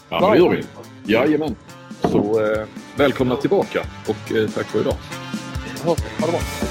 Ja, 0.09 0.31
det 0.31 0.39
gör 0.39 0.49
vi. 0.49 0.65
Jajamän. 1.13 1.57
Så 2.03 2.19
eh, 2.19 2.67
välkomna 2.97 3.37
tillbaka 3.37 3.81
och 4.09 4.37
eh, 4.37 4.49
tack 4.49 4.67
för 4.67 4.81
idag. 4.81 4.95
Ha 5.85 5.95
det 5.95 6.33
bra. 6.33 6.68